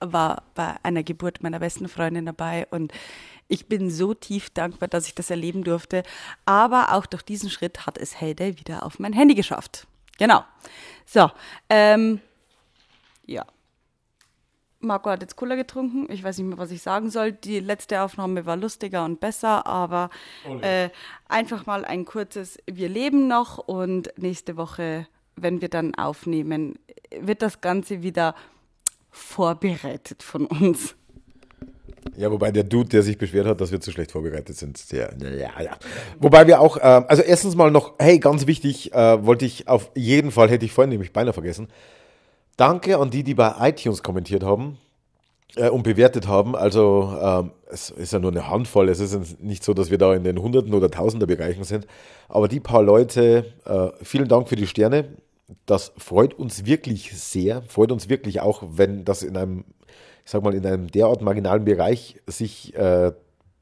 war 0.00 0.42
bei 0.54 0.76
einer 0.82 1.02
Geburt 1.02 1.42
meiner 1.42 1.60
besten 1.60 1.88
Freundin 1.88 2.26
dabei 2.26 2.66
und 2.70 2.92
ich 3.48 3.66
bin 3.66 3.90
so 3.90 4.14
tief 4.14 4.50
dankbar, 4.50 4.88
dass 4.88 5.06
ich 5.06 5.14
das 5.14 5.30
erleben 5.30 5.64
durfte. 5.64 6.02
Aber 6.44 6.92
auch 6.92 7.06
durch 7.06 7.22
diesen 7.22 7.50
Schritt 7.50 7.86
hat 7.86 7.98
es 7.98 8.20
Heyday 8.20 8.58
wieder 8.58 8.84
auf 8.84 8.98
mein 8.98 9.12
Handy 9.12 9.34
geschafft. 9.34 9.86
Genau. 10.18 10.44
So, 11.06 11.30
ähm, 11.68 12.20
ja. 13.26 13.44
Marco 14.84 15.10
hat 15.10 15.22
jetzt 15.22 15.36
Cola 15.36 15.54
getrunken. 15.56 16.06
Ich 16.12 16.22
weiß 16.22 16.38
nicht 16.38 16.46
mehr, 16.46 16.58
was 16.58 16.70
ich 16.70 16.82
sagen 16.82 17.10
soll. 17.10 17.32
Die 17.32 17.60
letzte 17.60 18.02
Aufnahme 18.02 18.46
war 18.46 18.56
lustiger 18.56 19.04
und 19.04 19.20
besser, 19.20 19.66
aber 19.66 20.10
äh, 20.60 20.90
einfach 21.28 21.66
mal 21.66 21.84
ein 21.84 22.04
kurzes 22.04 22.58
Wir 22.66 22.88
leben 22.88 23.26
noch 23.26 23.58
und 23.58 24.12
nächste 24.16 24.56
Woche, 24.56 25.06
wenn 25.36 25.60
wir 25.60 25.68
dann 25.68 25.94
aufnehmen, 25.94 26.78
wird 27.18 27.42
das 27.42 27.60
Ganze 27.60 28.02
wieder 28.02 28.34
vorbereitet 29.10 30.22
von 30.22 30.46
uns. 30.46 30.94
Ja, 32.16 32.30
wobei 32.30 32.50
der 32.52 32.64
Dude, 32.64 32.90
der 32.90 33.02
sich 33.02 33.18
beschwert 33.18 33.46
hat, 33.46 33.60
dass 33.60 33.72
wir 33.72 33.80
zu 33.80 33.90
schlecht 33.90 34.12
vorbereitet 34.12 34.56
sind, 34.56 34.76
sehr, 34.78 35.14
ja, 35.20 35.60
ja. 35.60 35.76
Wobei 36.20 36.46
wir 36.46 36.60
auch, 36.60 36.76
äh, 36.76 36.80
also 36.80 37.22
erstens 37.22 37.56
mal 37.56 37.70
noch, 37.70 37.94
hey, 37.98 38.18
ganz 38.18 38.46
wichtig, 38.46 38.92
äh, 38.92 39.24
wollte 39.24 39.44
ich 39.44 39.66
auf 39.68 39.90
jeden 39.94 40.30
Fall, 40.30 40.48
hätte 40.50 40.64
ich 40.64 40.72
vorhin 40.72 40.90
nämlich 40.90 41.12
beinahe 41.12 41.32
vergessen. 41.32 41.68
Danke 42.56 42.98
an 42.98 43.10
die, 43.10 43.24
die 43.24 43.34
bei 43.34 43.54
iTunes 43.60 44.02
kommentiert 44.02 44.44
haben 44.44 44.78
äh, 45.56 45.68
und 45.68 45.82
bewertet 45.82 46.28
haben. 46.28 46.54
Also 46.54 47.16
ähm, 47.20 47.50
es 47.70 47.90
ist 47.90 48.12
ja 48.12 48.20
nur 48.20 48.30
eine 48.30 48.48
Handvoll. 48.48 48.88
Es 48.88 49.00
ist 49.00 49.40
nicht 49.42 49.64
so, 49.64 49.74
dass 49.74 49.90
wir 49.90 49.98
da 49.98 50.14
in 50.14 50.24
den 50.24 50.40
Hunderten 50.40 50.72
oder 50.72 50.90
Tausender 50.90 51.26
Bereichen 51.26 51.64
sind. 51.64 51.86
Aber 52.28 52.46
die 52.46 52.60
paar 52.60 52.82
Leute, 52.82 53.52
äh, 53.64 54.04
vielen 54.04 54.28
Dank 54.28 54.48
für 54.48 54.56
die 54.56 54.68
Sterne. 54.68 55.08
Das 55.66 55.92
freut 55.98 56.34
uns 56.34 56.64
wirklich 56.64 57.12
sehr. 57.18 57.62
Freut 57.62 57.90
uns 57.90 58.08
wirklich 58.08 58.40
auch, 58.40 58.62
wenn 58.66 59.04
das 59.04 59.22
in 59.22 59.36
einem, 59.36 59.64
ich 60.24 60.30
sag 60.30 60.42
mal, 60.42 60.54
in 60.54 60.64
einem 60.64 60.90
derart 60.90 61.22
marginalen 61.22 61.64
Bereich 61.64 62.20
sich 62.26 62.74
äh, 62.76 63.12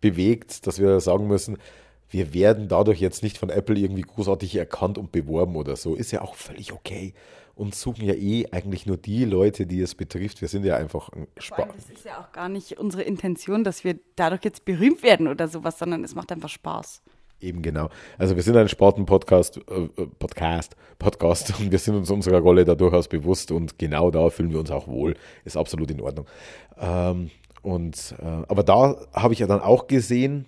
bewegt, 0.01 0.67
dass 0.67 0.79
wir 0.79 1.01
sagen 1.01 1.27
müssen, 1.27 1.57
wir 2.11 2.35
werden 2.35 2.69
dadurch 2.69 3.01
jetzt 3.01 3.23
nicht 3.23 3.39
von 3.39 3.49
Apple 3.49 3.79
irgendwie 3.79 4.03
großartig 4.03 4.55
erkannt 4.57 4.99
und 4.99 5.13
beworben 5.13 5.57
oder 5.57 5.77
so. 5.77 5.95
Ist 5.95 6.11
ja 6.11 6.21
auch 6.21 6.35
völlig 6.35 6.75
okay 6.75 7.15
und 7.55 7.75
suchen 7.75 8.05
ja 8.05 8.15
eh 8.15 8.47
eigentlich 8.51 8.87
nur 8.87 8.97
die 8.97 9.25
Leute, 9.25 9.67
die 9.67 9.81
es 9.81 9.95
betrifft. 9.95 10.41
Wir 10.41 10.49
sind 10.49 10.65
ja 10.65 10.77
einfach 10.77 11.11
ein 11.11 11.27
Spaß. 11.39 11.69
Das 11.75 11.91
ist 11.91 12.05
ja 12.05 12.19
auch 12.19 12.33
gar 12.33 12.49
nicht 12.49 12.79
unsere 12.79 13.03
Intention, 13.03 13.65
dass 13.65 13.85
wir 13.85 13.99
dadurch 14.17 14.45
jetzt 14.45 14.65
berühmt 14.65 15.03
werden 15.03 15.29
oder 15.29 15.49
sowas, 15.49 15.79
sondern 15.79 16.05
es 16.05 16.15
macht 16.15 16.33
einfach 16.33 16.49
Spaß. 16.49 17.03
Eben 17.41 17.61
genau. 17.61 17.89
Also 18.19 18.37
wir 18.37 18.43
sind 18.43 18.57
ein 18.57 18.69
Sporten-Podcast, 18.69 19.59
äh, 19.59 20.07
Podcast, 20.19 20.77
Podcast 20.99 21.59
und 21.59 21.73
wir 21.73 21.79
sind 21.79 21.97
uns 21.97 22.11
unserer 22.11 22.39
Rolle 22.39 22.65
da 22.65 22.75
durchaus 22.75 23.09
bewusst 23.09 23.51
und 23.51 23.79
genau 23.79 24.11
da 24.11 24.31
fühlen 24.31 24.53
wir 24.53 24.61
uns 24.61 24.71
auch 24.71 24.87
wohl. 24.87 25.17
Ist 25.45 25.57
absolut 25.57 25.91
in 25.91 26.01
Ordnung. 26.01 26.27
Ähm, 26.79 27.31
und, 27.63 28.15
äh, 28.21 28.25
aber 28.49 28.63
da 28.63 28.97
habe 29.13 29.35
ich 29.35 29.41
ja 29.41 29.47
dann 29.47 29.61
auch 29.61 29.89
gesehen, 29.89 30.47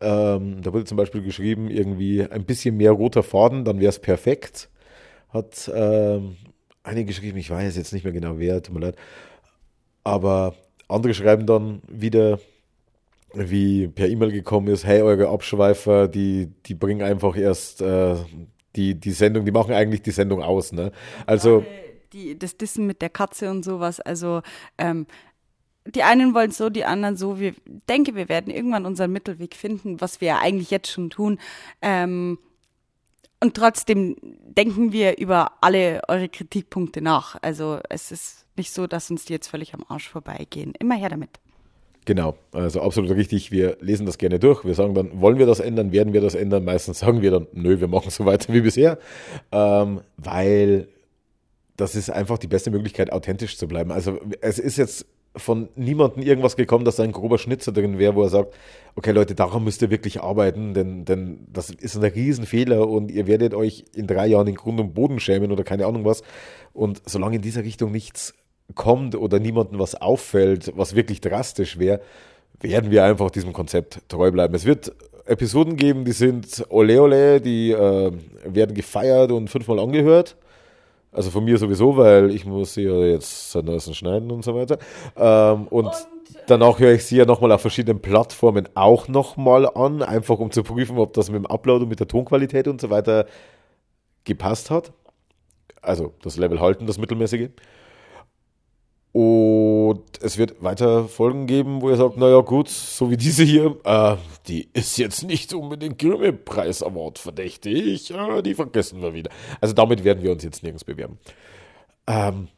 ähm, 0.00 0.60
da 0.62 0.72
wurde 0.72 0.84
zum 0.84 0.98
Beispiel 0.98 1.22
geschrieben, 1.22 1.70
irgendwie 1.70 2.22
ein 2.22 2.44
bisschen 2.44 2.76
mehr 2.76 2.92
roter 2.92 3.22
Faden, 3.22 3.64
dann 3.64 3.80
wäre 3.80 3.90
es 3.90 3.98
perfekt 3.98 4.68
hat 5.34 5.70
ähm, 5.74 6.36
eine 6.82 7.04
geschrieben, 7.04 7.38
ich 7.38 7.50
weiß 7.50 7.76
jetzt 7.76 7.92
nicht 7.92 8.04
mehr 8.04 8.12
genau 8.12 8.38
wer, 8.38 8.62
tut 8.62 8.74
mir 8.74 8.80
leid. 8.80 8.96
Aber 10.04 10.54
andere 10.88 11.14
schreiben 11.14 11.46
dann 11.46 11.82
wieder, 11.88 12.38
wie 13.32 13.88
per 13.88 14.08
E-Mail 14.08 14.32
gekommen 14.32 14.68
ist, 14.68 14.84
hey, 14.84 15.02
eure 15.02 15.28
Abschweifer, 15.28 16.08
die, 16.08 16.48
die 16.66 16.74
bringen 16.74 17.02
einfach 17.02 17.36
erst 17.36 17.82
äh, 17.82 18.16
die, 18.76 18.94
die 18.94 19.12
Sendung, 19.12 19.44
die 19.44 19.52
machen 19.52 19.74
eigentlich 19.74 20.02
die 20.02 20.10
Sendung 20.10 20.42
aus. 20.42 20.72
Ne? 20.72 20.92
Also. 21.26 21.64
Die, 22.12 22.38
das 22.38 22.56
Dissen 22.56 22.86
mit 22.86 23.02
der 23.02 23.10
Katze 23.10 23.50
und 23.50 23.64
sowas, 23.64 23.98
also 23.98 24.42
ähm, 24.78 25.06
die 25.86 26.02
einen 26.02 26.32
wollen 26.32 26.50
so, 26.50 26.70
die 26.70 26.84
anderen 26.84 27.16
so. 27.16 27.38
Wir 27.38 27.54
denke, 27.88 28.14
wir 28.14 28.28
werden 28.28 28.52
irgendwann 28.52 28.86
unseren 28.86 29.12
Mittelweg 29.12 29.54
finden, 29.54 30.00
was 30.00 30.20
wir 30.20 30.28
ja 30.28 30.38
eigentlich 30.38 30.70
jetzt 30.70 30.90
schon 30.90 31.10
tun. 31.10 31.38
Ähm, 31.82 32.38
und 33.44 33.52
trotzdem 33.52 34.16
denken 34.56 34.94
wir 34.94 35.18
über 35.18 35.52
alle 35.60 36.00
eure 36.08 36.30
Kritikpunkte 36.30 37.02
nach. 37.02 37.36
Also 37.42 37.78
es 37.90 38.10
ist 38.10 38.46
nicht 38.56 38.72
so, 38.72 38.86
dass 38.86 39.10
uns 39.10 39.26
die 39.26 39.34
jetzt 39.34 39.48
völlig 39.48 39.74
am 39.74 39.84
Arsch 39.86 40.08
vorbeigehen. 40.08 40.72
Immer 40.78 40.94
her 40.94 41.10
damit. 41.10 41.28
Genau, 42.06 42.38
also 42.52 42.80
absolut 42.80 43.10
richtig. 43.10 43.50
Wir 43.50 43.76
lesen 43.82 44.06
das 44.06 44.16
gerne 44.16 44.38
durch. 44.38 44.64
Wir 44.64 44.72
sagen 44.72 44.94
dann, 44.94 45.20
wollen 45.20 45.36
wir 45.36 45.44
das 45.44 45.60
ändern, 45.60 45.92
werden 45.92 46.14
wir 46.14 46.22
das 46.22 46.34
ändern? 46.34 46.64
Meistens 46.64 47.00
sagen 47.00 47.20
wir 47.20 47.32
dann, 47.32 47.46
nö, 47.52 47.80
wir 47.80 47.88
machen 47.88 48.08
so 48.10 48.24
weiter 48.24 48.50
wie 48.50 48.62
bisher, 48.62 48.98
ähm, 49.52 50.00
weil 50.16 50.88
das 51.76 51.96
ist 51.96 52.08
einfach 52.08 52.38
die 52.38 52.46
beste 52.46 52.70
Möglichkeit, 52.70 53.12
authentisch 53.12 53.58
zu 53.58 53.68
bleiben. 53.68 53.92
Also 53.92 54.20
es 54.40 54.58
ist 54.58 54.78
jetzt 54.78 55.04
von 55.36 55.68
niemandem 55.74 56.22
irgendwas 56.22 56.56
gekommen, 56.56 56.84
dass 56.84 56.96
da 56.96 57.02
ein 57.02 57.12
grober 57.12 57.38
Schnitzer 57.38 57.72
drin 57.72 57.98
wäre, 57.98 58.14
wo 58.14 58.22
er 58.22 58.28
sagt, 58.28 58.54
okay 58.94 59.10
Leute, 59.10 59.34
daran 59.34 59.64
müsst 59.64 59.82
ihr 59.82 59.90
wirklich 59.90 60.22
arbeiten, 60.22 60.74
denn, 60.74 61.04
denn 61.04 61.46
das 61.52 61.70
ist 61.70 61.96
ein 61.96 62.04
Riesenfehler 62.04 62.88
und 62.88 63.10
ihr 63.10 63.26
werdet 63.26 63.54
euch 63.54 63.84
in 63.94 64.06
drei 64.06 64.28
Jahren 64.28 64.46
in 64.46 64.54
Grund 64.54 64.78
und 64.78 64.94
Boden 64.94 65.18
schämen 65.18 65.50
oder 65.50 65.64
keine 65.64 65.86
Ahnung 65.86 66.04
was. 66.04 66.22
Und 66.72 67.02
solange 67.06 67.36
in 67.36 67.42
dieser 67.42 67.64
Richtung 67.64 67.90
nichts 67.90 68.34
kommt 68.74 69.16
oder 69.16 69.40
niemandem 69.40 69.78
was 69.78 69.94
auffällt, 69.94 70.72
was 70.76 70.94
wirklich 70.94 71.20
drastisch 71.20 71.78
wäre, 71.78 72.00
werden 72.60 72.90
wir 72.90 73.04
einfach 73.04 73.30
diesem 73.30 73.52
Konzept 73.52 74.08
treu 74.08 74.30
bleiben. 74.30 74.54
Es 74.54 74.64
wird 74.64 74.92
Episoden 75.26 75.76
geben, 75.76 76.04
die 76.04 76.12
sind 76.12 76.64
ole 76.68 77.00
ole, 77.00 77.40
die 77.40 77.72
äh, 77.72 78.12
werden 78.44 78.74
gefeiert 78.74 79.32
und 79.32 79.48
fünfmal 79.48 79.78
angehört. 79.78 80.36
Also 81.14 81.30
von 81.30 81.44
mir 81.44 81.56
sowieso, 81.58 81.96
weil 81.96 82.30
ich 82.34 82.44
muss 82.44 82.74
sie 82.74 82.82
ja 82.82 82.98
jetzt 83.04 83.52
seit 83.52 83.64
neuestem 83.64 83.94
schneiden 83.94 84.32
und 84.32 84.44
so 84.44 84.54
weiter. 84.54 84.78
Ähm, 85.16 85.68
und, 85.68 85.86
und 85.86 85.94
danach 86.48 86.80
höre 86.80 86.92
ich 86.92 87.06
sie 87.06 87.16
ja 87.16 87.24
nochmal 87.24 87.52
auf 87.52 87.60
verschiedenen 87.60 88.00
Plattformen 88.00 88.68
auch 88.74 89.06
nochmal 89.06 89.68
an, 89.68 90.02
einfach 90.02 90.40
um 90.40 90.50
zu 90.50 90.64
prüfen, 90.64 90.98
ob 90.98 91.12
das 91.12 91.30
mit 91.30 91.36
dem 91.36 91.46
Upload 91.46 91.84
und 91.84 91.88
mit 91.88 92.00
der 92.00 92.08
Tonqualität 92.08 92.66
und 92.66 92.80
so 92.80 92.90
weiter 92.90 93.26
gepasst 94.24 94.70
hat. 94.70 94.92
Also 95.80 96.14
das 96.22 96.36
Level 96.36 96.60
halten, 96.60 96.86
das 96.86 96.98
mittelmäßige. 96.98 97.50
Und 99.14 100.02
es 100.22 100.38
wird 100.38 100.60
weiter 100.60 101.06
Folgen 101.06 101.46
geben, 101.46 101.80
wo 101.82 101.88
ihr 101.88 101.94
sagt, 101.94 102.16
naja 102.16 102.40
gut, 102.40 102.68
so 102.68 103.12
wie 103.12 103.16
diese 103.16 103.44
hier, 103.44 103.76
äh, 103.84 104.16
die 104.48 104.68
ist 104.72 104.98
jetzt 104.98 105.22
nicht 105.22 105.54
unbedingt 105.54 106.00
Grimme-Preis 106.00 106.82
Award 106.82 107.20
verdächtig, 107.20 108.10
äh, 108.10 108.42
die 108.42 108.54
vergessen 108.54 109.02
wir 109.02 109.14
wieder. 109.14 109.30
Also 109.60 109.72
damit 109.72 110.02
werden 110.02 110.24
wir 110.24 110.32
uns 110.32 110.42
jetzt 110.42 110.64
nirgends 110.64 110.82
bewerben. 110.82 111.20
Ähm, 112.08 112.48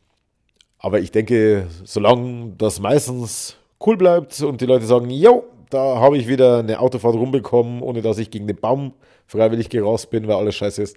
aber 0.79 1.01
ich 1.01 1.11
denke, 1.11 1.67
solange 1.85 2.55
das 2.57 2.81
meistens 2.81 3.59
cool 3.85 3.99
bleibt 3.99 4.41
und 4.41 4.63
die 4.63 4.67
Leute 4.67 4.87
sagen, 4.87 5.11
jo, 5.11 5.45
da 5.69 6.01
habe 6.01 6.17
ich 6.17 6.27
wieder 6.27 6.61
eine 6.61 6.81
Autofahrt 6.81 7.17
rumbekommen, 7.17 7.83
ohne 7.83 8.01
dass 8.01 8.17
ich 8.17 8.31
gegen 8.31 8.47
den 8.47 8.57
Baum 8.57 8.95
freiwillig 9.27 9.69
gerast 9.69 10.09
bin, 10.09 10.27
weil 10.27 10.37
alles 10.37 10.55
scheiße 10.55 10.83
ist, 10.83 10.97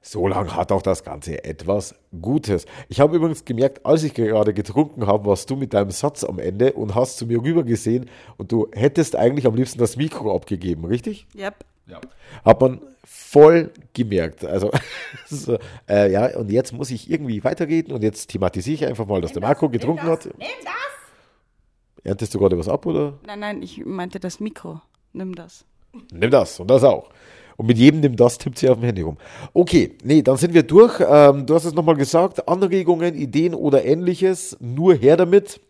so 0.00 0.26
lange 0.26 0.54
hat 0.54 0.72
auch 0.72 0.82
das 0.82 1.04
Ganze 1.04 1.44
etwas 1.44 1.94
Gutes. 2.22 2.66
Ich 2.88 3.00
habe 3.00 3.16
übrigens 3.16 3.44
gemerkt, 3.44 3.84
als 3.84 4.04
ich 4.04 4.14
gerade 4.14 4.54
getrunken 4.54 5.06
habe, 5.06 5.26
warst 5.26 5.50
du 5.50 5.56
mit 5.56 5.74
deinem 5.74 5.90
Satz 5.90 6.24
am 6.24 6.38
Ende 6.38 6.72
und 6.72 6.94
hast 6.94 7.18
zu 7.18 7.26
mir 7.26 7.42
rüber 7.42 7.64
gesehen 7.64 8.08
und 8.36 8.52
du 8.52 8.68
hättest 8.72 9.16
eigentlich 9.16 9.46
am 9.46 9.54
liebsten 9.54 9.78
das 9.78 9.96
Mikro 9.96 10.34
abgegeben, 10.34 10.84
richtig? 10.84 11.26
Yep. 11.36 11.64
Ja. 11.86 12.00
Hat 12.44 12.60
man 12.60 12.80
voll 13.04 13.70
gemerkt. 13.94 14.44
Also, 14.44 14.70
so, 15.26 15.58
äh, 15.88 16.12
ja, 16.12 16.36
und 16.36 16.50
jetzt 16.50 16.72
muss 16.72 16.90
ich 16.90 17.10
irgendwie 17.10 17.42
weitergehen 17.42 17.90
und 17.90 18.02
jetzt 18.02 18.28
thematisiere 18.28 18.74
ich 18.74 18.86
einfach 18.86 19.06
mal, 19.06 19.20
dass 19.20 19.32
nimm 19.32 19.40
der 19.40 19.48
Marco 19.48 19.66
das, 19.66 19.72
getrunken 19.72 20.06
hat. 20.06 20.24
Nimm 20.26 20.48
das! 20.64 22.04
Erntest 22.04 22.34
du 22.34 22.38
gerade 22.38 22.56
was 22.58 22.68
ab, 22.68 22.86
oder? 22.86 23.18
Nein, 23.26 23.40
nein, 23.40 23.62
ich 23.62 23.84
meinte 23.84 24.20
das 24.20 24.38
Mikro. 24.38 24.80
Nimm 25.12 25.34
das. 25.34 25.64
Nimm 26.12 26.30
das 26.30 26.60
und 26.60 26.70
das 26.70 26.84
auch. 26.84 27.10
Und 27.58 27.66
mit 27.66 27.76
jedem 27.76 28.02
dem 28.02 28.14
das 28.14 28.38
tippt 28.38 28.56
sie 28.56 28.68
auf 28.68 28.78
dem 28.78 28.84
Handy 28.84 29.02
rum. 29.02 29.18
Okay, 29.52 29.96
nee, 30.04 30.22
dann 30.22 30.36
sind 30.36 30.54
wir 30.54 30.62
durch. 30.62 31.00
Ähm, 31.00 31.44
du 31.44 31.56
hast 31.56 31.64
es 31.64 31.74
nochmal 31.74 31.96
gesagt, 31.96 32.48
Anregungen, 32.48 33.16
Ideen 33.16 33.52
oder 33.52 33.84
ähnliches, 33.84 34.56
nur 34.60 34.94
her 34.94 35.16
damit. 35.16 35.60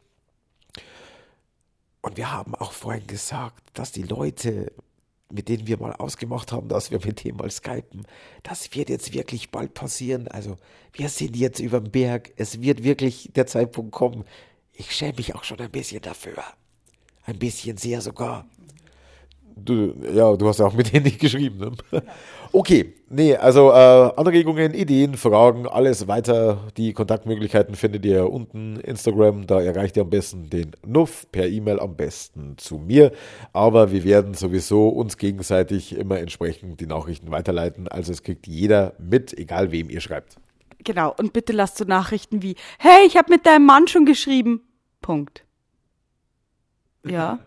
Und 2.03 2.18
wir 2.18 2.31
haben 2.31 2.55
auch 2.55 2.72
vorhin 2.72 3.07
gesagt, 3.07 3.62
dass 3.72 3.90
die 3.90 4.03
Leute, 4.03 4.70
mit 5.33 5.48
denen 5.48 5.66
wir 5.66 5.79
mal 5.79 5.94
ausgemacht 5.94 6.53
haben, 6.53 6.68
dass 6.68 6.90
wir 6.90 6.98
mit 7.03 7.24
denen 7.24 7.38
mal 7.38 7.51
skypen, 7.51 8.07
das 8.42 8.74
wird 8.74 8.90
jetzt 8.90 9.14
wirklich 9.14 9.51
bald 9.51 9.72
passieren. 9.72 10.29
Also 10.29 10.59
wir 10.92 11.09
sind 11.09 11.37
jetzt 11.37 11.59
über 11.59 11.81
dem 11.81 11.90
Berg. 11.90 12.33
Es 12.37 12.61
wird 12.61 12.85
wirklich 12.85 13.31
der 13.35 13.46
Zeitpunkt 13.46 13.92
kommen. 13.92 14.24
Ich 14.74 14.94
schäme 14.94 15.14
mich 15.16 15.35
auch 15.35 15.44
schon 15.44 15.59
ein 15.61 15.70
bisschen 15.70 16.03
dafür. 16.03 16.44
Ein 17.24 17.38
bisschen 17.38 17.79
sehr 17.79 18.03
sogar. 18.03 18.44
Du, 19.64 19.94
ja, 20.14 20.37
du 20.37 20.49
hast 20.49 20.59
ja 20.59 20.66
auch 20.66 20.75
mit 20.75 20.92
denen 20.92 21.05
nicht 21.05 21.21
geschrieben. 21.21 21.59
Ne? 21.90 22.03
Okay, 22.51 22.94
nee, 23.11 23.37
also 23.37 23.71
äh, 23.71 23.75
Anregungen, 24.16 24.73
Ideen, 24.73 25.16
Fragen, 25.16 25.66
alles 25.66 26.09
weiter. 26.09 26.71
Die 26.77 26.94
Kontaktmöglichkeiten 26.94 27.75
findet 27.75 28.07
ihr 28.07 28.31
unten. 28.31 28.81
Instagram, 28.81 29.47
da 29.47 29.61
erreicht 29.61 29.97
ihr 29.97 30.03
am 30.03 30.11
besten 30.11 30.49
den 30.49 30.73
Nuff, 30.87 31.27
per 31.31 31.47
E-Mail 31.47 31.79
am 31.79 31.97
besten 31.97 32.57
zu 32.57 32.79
mir. 32.79 33.12
Aber 33.53 33.92
wir 33.92 34.05
werden 34.05 34.35
sowieso 34.35 34.88
uns 34.88 35.18
gegenseitig 35.18 35.94
immer 35.94 36.18
entsprechend 36.18 36.81
die 36.81 36.87
Nachrichten 36.87 37.31
weiterleiten. 37.31 37.87
Also 37.87 38.12
es 38.12 38.23
kriegt 38.23 38.47
jeder 38.47 38.94
mit, 38.99 39.37
egal 39.37 39.71
wem 39.71 39.90
ihr 39.90 40.01
schreibt. 40.01 40.37
Genau, 40.85 41.14
und 41.18 41.33
bitte 41.33 41.53
lasst 41.53 41.77
so 41.77 41.85
Nachrichten 41.85 42.42
wie, 42.42 42.55
hey, 42.79 43.07
ich 43.07 43.16
habe 43.16 43.31
mit 43.31 43.44
deinem 43.44 43.66
Mann 43.66 43.88
schon 43.88 44.07
geschrieben. 44.07 44.62
Punkt. 45.03 45.44
Ja. 47.05 47.40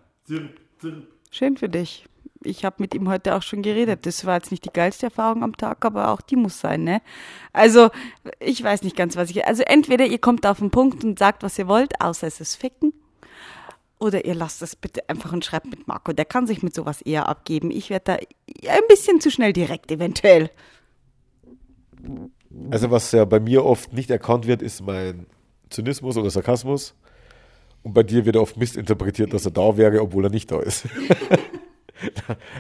Schön 1.34 1.56
für 1.56 1.70
dich. 1.70 2.06
Ich 2.44 2.65
habe 2.65 2.76
mit 2.80 2.94
ihm 2.94 3.08
heute 3.08 3.36
auch 3.36 3.41
schon 3.41 3.62
geredet. 3.62 4.06
Das 4.06 4.26
war 4.26 4.36
jetzt 4.36 4.52
nicht 4.52 4.65
die 4.65 4.74
geilste 4.74 5.06
Erfahrung 5.06 5.44
am 5.44 5.56
Tag, 5.56 5.86
aber 5.86 6.10
auch 6.10 6.20
die 6.20 6.36
muss 6.36 6.60
sein, 6.60 6.84
ne? 6.84 7.02
Also, 7.54 7.89
ich 8.39 8.62
weiß 8.62 8.84
nicht 8.84 8.98
ganz, 8.98 9.15
was 9.15 9.30
ich. 9.30 9.46
Also, 9.48 9.63
entweder 9.63 10.06
ihr 10.06 10.17
kommt 10.17 10.46
auf 10.46 10.60
den 10.60 10.72
Punkt 10.72 11.06
und 11.06 11.17
sagt, 11.17 11.44
was 11.44 11.58
ihr 11.58 11.67
wollt, 11.67 12.02
außer 12.02 12.28
es 12.28 12.41
ist 12.41 12.56
Ficken. 12.56 12.94
Oder 13.98 14.26
ihr 14.26 14.36
lasst 14.36 14.62
es 14.62 14.76
bitte 14.76 15.08
einfach 15.08 15.32
und 15.32 15.46
schreibt 15.46 15.67
mit 15.67 15.88
Marco. 15.88 16.12
Der 16.12 16.26
kann 16.26 16.48
sich 16.48 16.63
mit 16.63 16.76
sowas 16.76 17.02
eher 17.02 17.30
abgeben. 17.30 17.72
Ich 17.72 17.89
werde 17.89 18.04
da 18.06 18.13
ein 18.70 18.82
bisschen 18.89 19.22
zu 19.22 19.32
schnell 19.32 19.54
direkt, 19.54 19.89
eventuell. 19.89 20.50
Also, 22.72 22.91
was 22.91 23.12
ja 23.13 23.24
bei 23.24 23.39
mir 23.39 23.63
oft 23.63 23.94
nicht 23.94 24.10
erkannt 24.10 24.48
wird, 24.48 24.62
ist 24.62 24.82
mein 24.82 25.28
Zynismus 25.70 26.17
oder 26.17 26.30
Sarkasmus. 26.30 26.96
Und 27.84 27.94
bei 27.94 28.04
dir 28.04 28.26
wird 28.26 28.38
oft 28.38 28.58
missinterpretiert, 28.58 29.34
dass 29.34 29.46
er 29.46 29.52
da 29.52 29.76
wäre, 29.78 30.02
obwohl 30.02 30.26
er 30.26 30.30
nicht 30.30 30.52
da 30.52 30.60
ist. 30.60 30.86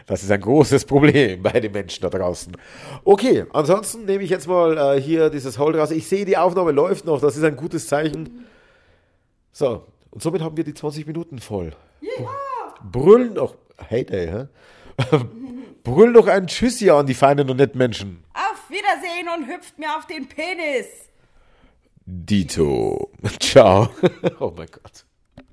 Das 0.05 0.21
ist 0.21 0.31
ein 0.31 0.41
großes 0.41 0.85
Problem 0.85 1.41
bei 1.41 1.59
den 1.59 1.71
Menschen 1.71 2.01
da 2.03 2.09
draußen. 2.09 2.55
Okay, 3.03 3.45
ansonsten 3.53 4.05
nehme 4.05 4.23
ich 4.23 4.29
jetzt 4.29 4.47
mal 4.47 4.77
äh, 4.77 5.01
hier 5.01 5.29
dieses 5.29 5.57
Hold 5.57 5.75
raus. 5.75 5.91
Ich 5.91 6.07
sehe, 6.07 6.25
die 6.25 6.37
Aufnahme 6.37 6.71
läuft 6.71 7.05
noch. 7.05 7.19
Das 7.19 7.37
ist 7.37 7.43
ein 7.43 7.55
gutes 7.55 7.87
Zeichen. 7.87 8.45
So, 9.51 9.85
und 10.11 10.21
somit 10.21 10.41
haben 10.41 10.57
wir 10.57 10.63
die 10.63 10.73
20 10.73 11.07
Minuten 11.07 11.39
voll. 11.39 11.73
Ja. 12.01 12.29
Brüllen 12.83 13.33
noch. 13.33 13.55
Hey, 13.87 14.05
day, 14.05 14.27
hä? 14.27 14.47
Brüll 15.83 16.11
noch 16.11 16.27
ein 16.27 16.47
Tschüssi 16.47 16.89
an 16.91 17.07
die 17.07 17.15
feinen 17.15 17.49
und 17.49 17.57
netten 17.57 17.77
Menschen. 17.77 18.23
Auf 18.33 18.69
Wiedersehen 18.69 19.27
und 19.35 19.47
hüpft 19.47 19.79
mir 19.79 19.95
auf 19.97 20.05
den 20.05 20.27
Penis. 20.27 20.85
Dito. 22.05 23.09
Ciao. 23.39 23.89
Oh 24.39 24.53
mein 24.55 24.67
Gott. 24.67 25.05